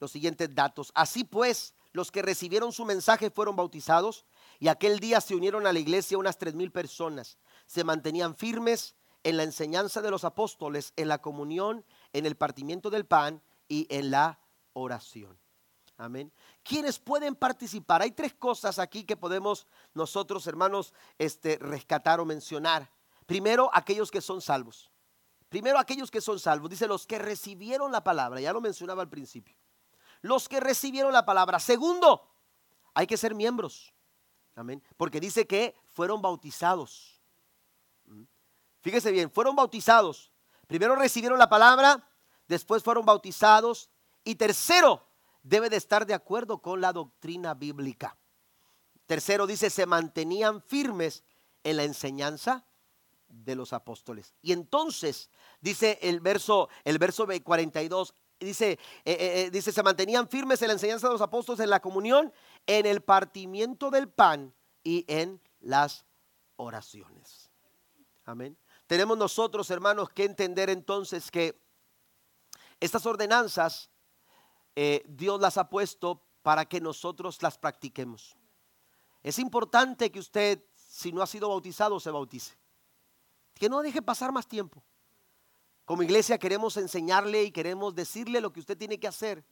[0.00, 0.92] los siguientes datos.
[0.94, 4.24] Así pues, los que recibieron su mensaje fueron bautizados
[4.58, 7.36] y aquel día se unieron a la iglesia unas tres mil personas.
[7.66, 12.88] Se mantenían firmes en la enseñanza de los apóstoles, en la comunión, en el partimiento
[12.90, 14.38] del pan y en la
[14.76, 15.38] oración.
[15.96, 16.30] Amén.
[16.62, 18.02] ¿Quiénes pueden participar?
[18.02, 22.90] Hay tres cosas aquí que podemos nosotros, hermanos, este, rescatar o mencionar.
[23.24, 24.90] Primero, aquellos que son salvos.
[25.48, 26.68] Primero, aquellos que son salvos.
[26.68, 28.40] Dice los que recibieron la palabra.
[28.40, 29.56] Ya lo mencionaba al principio.
[30.20, 31.58] Los que recibieron la palabra.
[31.58, 32.28] Segundo,
[32.92, 33.94] hay que ser miembros.
[34.54, 34.82] Amén.
[34.98, 37.22] Porque dice que fueron bautizados.
[38.04, 38.24] ¿Mm?
[38.82, 40.30] Fíjese bien, fueron bautizados.
[40.66, 42.06] Primero recibieron la palabra,
[42.48, 43.88] después fueron bautizados
[44.26, 45.06] y tercero,
[45.44, 48.18] debe de estar de acuerdo con la doctrina bíblica.
[49.06, 51.22] Tercero dice, se mantenían firmes
[51.62, 52.66] en la enseñanza
[53.28, 54.34] de los apóstoles.
[54.42, 60.28] Y entonces, dice el verso, el verso 42, dice, eh, eh, eh, dice, se mantenían
[60.28, 62.32] firmes en la enseñanza de los apóstoles, en la comunión,
[62.66, 64.52] en el partimiento del pan
[64.82, 66.04] y en las
[66.56, 67.48] oraciones.
[68.24, 68.58] Amén.
[68.88, 71.60] Tenemos nosotros, hermanos, que entender entonces que
[72.80, 73.88] estas ordenanzas
[75.08, 78.36] Dios las ha puesto para que nosotros las practiquemos.
[79.22, 82.56] Es importante que usted, si no ha sido bautizado, se bautice.
[83.54, 84.84] Que no deje pasar más tiempo.
[85.84, 89.44] Como iglesia queremos enseñarle y queremos decirle lo que usted tiene que hacer.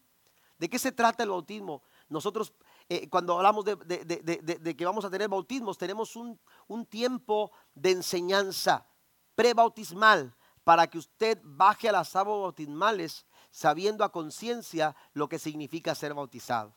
[0.58, 1.82] ¿De qué se trata el bautismo?
[2.08, 2.52] Nosotros
[2.88, 8.86] eh, cuando hablamos de, que vamos a tener bautismos, tenemos un, un tiempo de enseñanza
[9.34, 15.94] prebautismal para que usted baje a las aguas bautismales sabiendo a conciencia lo que significa
[15.94, 16.74] ser bautizado.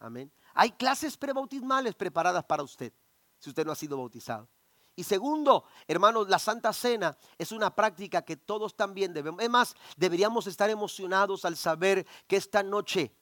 [0.00, 0.32] Amén.
[0.52, 2.92] Hay clases prebautismales preparadas para usted,
[3.38, 4.48] si usted no ha sido bautizado.
[4.96, 9.40] Y segundo, hermanos, la Santa Cena es una práctica que todos también debemos.
[9.40, 13.14] Es más, deberíamos estar emocionados al saber que esta noche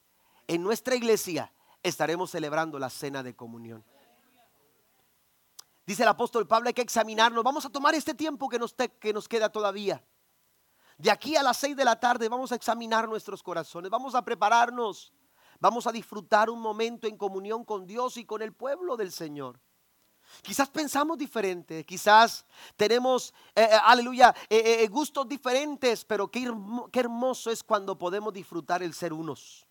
[0.47, 3.85] en nuestra iglesia estaremos celebrando la Cena de Comunión.
[5.87, 7.45] Dice el apóstol Pablo, hay que examinarnos.
[7.45, 10.03] Vamos a tomar este tiempo que nos, que nos queda todavía.
[10.99, 14.23] De aquí a las seis de la tarde vamos a examinar nuestros corazones, vamos a
[14.23, 15.13] prepararnos,
[15.61, 19.61] vamos a disfrutar un momento en comunión con Dios y con el pueblo del Señor.
[20.43, 22.45] Quizás pensamos diferente, quizás
[22.77, 26.53] tenemos, eh, eh, aleluya, eh, gustos diferentes, pero qué,
[26.91, 29.67] qué hermoso es cuando podemos disfrutar el ser unos.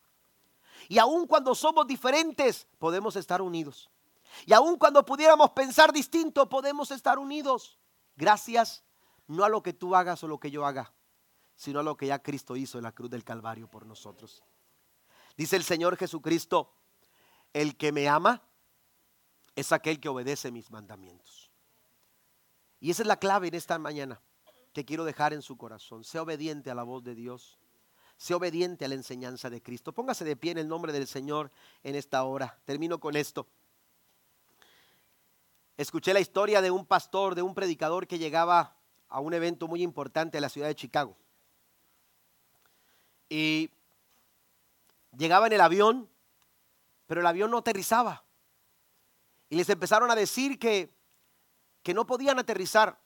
[0.88, 3.90] Y aun cuando somos diferentes, podemos estar unidos.
[4.46, 7.78] Y aun cuando pudiéramos pensar distinto, podemos estar unidos.
[8.16, 8.84] Gracias
[9.28, 10.94] no a lo que tú hagas o lo que yo haga,
[11.56, 14.44] sino a lo que ya Cristo hizo en la cruz del Calvario por nosotros.
[15.38, 16.72] Dice el Señor Jesucristo,
[17.54, 18.44] el que me ama,
[19.56, 21.50] es aquel que obedece mis mandamientos.
[22.80, 24.22] Y esa es la clave en esta mañana
[24.74, 26.04] que quiero dejar en su corazón.
[26.04, 27.58] Sea obediente a la voz de Dios.
[28.18, 29.94] Sea obediente a la enseñanza de Cristo.
[29.94, 31.52] Póngase de pie en el nombre del Señor
[31.84, 32.60] en esta hora.
[32.66, 33.48] Termino con esto.
[35.78, 38.78] Escuché la historia de un pastor, de un predicador que llegaba
[39.10, 41.18] a un evento muy importante en la ciudad de Chicago.
[43.30, 43.72] Y
[45.18, 46.10] llegaba en el avión,
[47.08, 48.24] pero el avión no aterrizaba.
[49.50, 50.94] Y les empezaron a decir que,
[51.84, 53.00] que no podían aterrizar,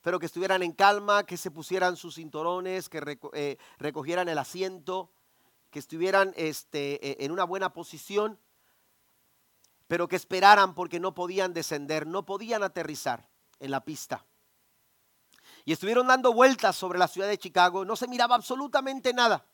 [0.00, 5.10] pero que estuvieran en calma, que se pusieran sus cinturones, que eh, recogieran el asiento,
[5.70, 8.38] que estuvieran este, e, en una buena posición,
[9.88, 13.28] pero que esperaran porque no podían descender, no podían aterrizar
[13.60, 14.24] en la pista.
[15.64, 19.46] Y estuvieron dando vueltas sobre la ciudad de Chicago, no se miraba absolutamente nada.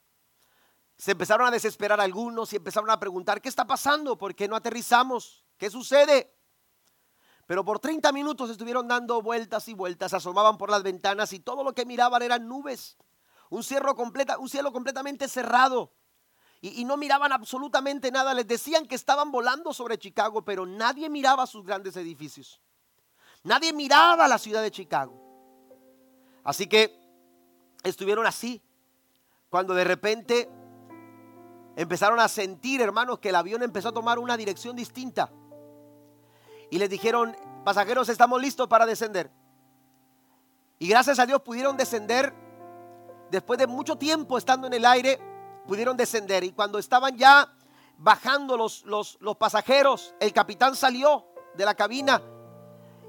[0.98, 4.18] Se empezaron a desesperar algunos y empezaron a preguntar, ¿qué está pasando?
[4.18, 5.44] ¿Por qué no aterrizamos?
[5.56, 6.34] ¿Qué sucede?
[7.46, 11.62] Pero por 30 minutos estuvieron dando vueltas y vueltas, asomaban por las ventanas y todo
[11.62, 12.98] lo que miraban eran nubes.
[13.48, 15.94] Un, cielo, completa, un cielo completamente cerrado.
[16.60, 18.34] Y, y, no miraban absolutamente nada.
[18.34, 22.60] Les decían que estaban volando sobre Chicago, pero nadie miraba sus grandes edificios.
[23.44, 25.14] Nadie miraba la ciudad de Chicago.
[26.42, 26.92] Así que
[27.84, 28.60] estuvieron así.
[29.48, 30.50] Cuando de repente
[31.78, 35.30] empezaron a sentir, hermanos, que el avión empezó a tomar una dirección distinta
[36.70, 39.30] y les dijeron, pasajeros, estamos listos para descender.
[40.80, 42.34] Y gracias a Dios pudieron descender.
[43.30, 45.20] Después de mucho tiempo estando en el aire,
[45.68, 46.42] pudieron descender.
[46.42, 47.48] Y cuando estaban ya
[47.96, 52.20] bajando los, los, pasajeros, el capitán salió de la cabina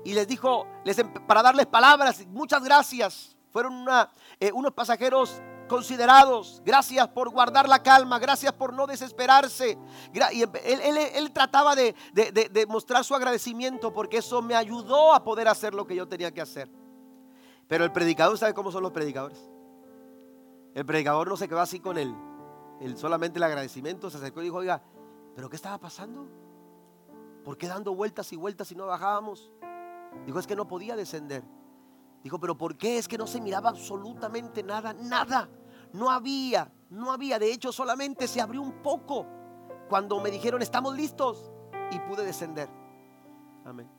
[0.06, 3.36] y les dijo, les, para darles palabras, muchas gracias.
[3.50, 6.62] Fueron una, eh, unos pasajeros considerados.
[6.66, 8.20] Gracias por guardar la calma.
[8.20, 9.78] Gracias por no desesperarse.
[10.14, 15.88] Él, trataba de, de, mostrar su agradecimiento porque eso me ayudó a poder hacer lo
[15.88, 16.70] que yo tenía que hacer.
[17.70, 19.50] Pero el predicador, ¿sabe cómo son los predicadores?
[20.74, 22.14] El predicador no se quedó así con él.
[22.82, 24.82] Él solamente el agradecimiento se acercó y dijo, oiga,
[25.36, 26.28] ¿pero qué estaba pasando?
[27.46, 29.52] ¿Por qué dando vueltas y vueltas y no bajábamos?
[30.26, 31.44] Dijo, es que no podía descender.
[32.24, 32.98] Dijo, pero ¿por qué?
[32.98, 35.50] Es que no se miraba absolutamente nada, nada.
[35.94, 37.40] No había, no había.
[37.40, 39.26] De hecho, solamente se abrió un poco
[39.88, 41.52] cuando me dijeron, estamos listos.
[41.92, 42.70] Y pude descender.
[43.66, 43.90] Amén.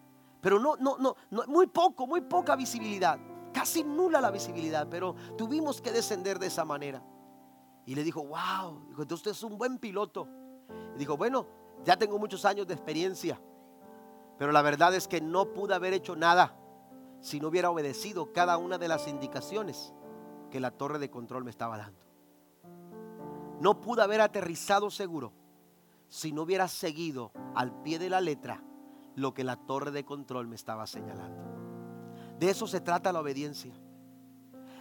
[0.41, 3.19] Pero no, no, no, no, muy poco, muy poca visibilidad.
[3.53, 7.03] Casi nula la visibilidad, pero tuvimos que descender de esa manera.
[7.85, 10.29] Y le dijo, wow, dijo, entonces usted es un buen piloto.
[10.97, 11.47] Dijo, bueno,
[11.85, 13.41] ya tengo muchos años de experiencia,
[14.39, 16.57] pero la verdad es que no pude haber hecho nada
[17.21, 19.93] si no hubiera obedecido cada una de las indicaciones
[20.51, 22.01] que la torre de control me estaba dando.
[23.61, 25.33] no pudo haber aterrizado seguro
[26.09, 28.65] si no hubiera seguido al pie de la letra
[29.15, 31.43] lo que la torre de control me estaba señalando.
[32.39, 33.75] De eso se trata la obediencia.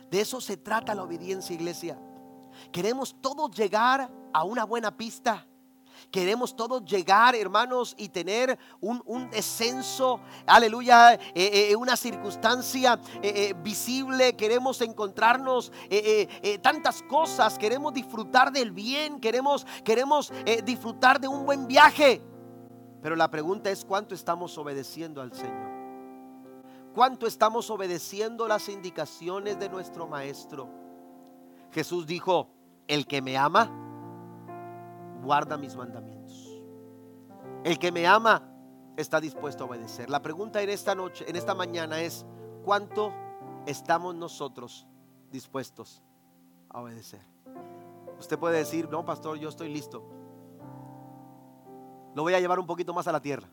[0.10, 2.00] De eso se trata la obediencia, iglesia.
[2.72, 5.46] Queremos todos llegar a una buena pista.
[6.12, 14.36] Queremos todos llegar, hermanos, y tener un, descenso, aleluya, eh, eh, una circunstancia eh, visible.
[14.36, 15.72] Queremos encontrarnos
[16.62, 17.58] tantas cosas.
[17.58, 19.20] Queremos disfrutar del bien.
[19.20, 20.32] Queremos, queremos
[20.64, 22.22] disfrutar de un buen viaje.
[23.02, 25.80] Pero la pregunta es cuánto estamos obedeciendo al Señor.
[26.94, 30.70] ¿Cuánto estamos obedeciendo las indicaciones de nuestro Maestro?
[31.72, 32.50] Jesús dijo,
[32.88, 33.89] el que me ama,
[35.24, 36.62] guarda mis mandamientos.
[37.64, 38.44] El que me ama
[38.98, 40.10] está dispuesto a obedecer.
[40.10, 42.26] La pregunta en esta noche, en esta mañana es,
[42.64, 43.14] ¿cuánto
[43.66, 44.88] estamos nosotros
[45.32, 46.04] dispuestos
[46.70, 47.22] a obedecer?
[48.20, 50.04] Usted puede decir, no, pastor, yo estoy listo.
[52.16, 53.48] Lo voy a llevar un poquito más a la tierra.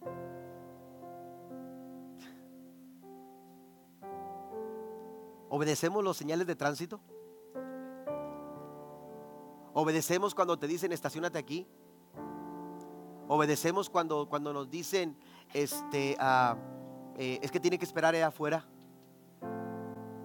[5.48, 7.00] ¿Obedecemos los señales de tránsito?
[9.72, 11.66] ¿Obedecemos cuando te dicen estacionate aquí?
[13.28, 15.16] ¿Obedecemos cuando, cuando nos dicen
[15.54, 16.56] este, ah,
[17.16, 18.66] eh, es que tiene que esperar allá afuera?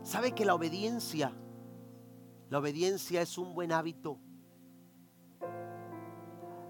[0.01, 1.31] ¿Sabe que la obediencia,
[2.49, 4.17] la obediencia es un buen hábito?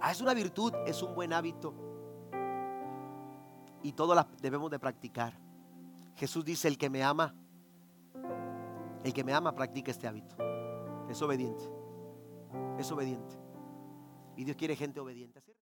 [0.01, 1.73] Ah, es una virtud, es un buen hábito.
[3.81, 5.39] Y todos las debemos de practicar.
[6.15, 7.33] Jesús dice, el que me ama,
[9.03, 10.35] el que me ama practica este hábito.
[11.09, 11.74] Es obediente.
[12.79, 13.35] Es obediente.
[14.35, 15.41] Y Dios quiere gente obediente.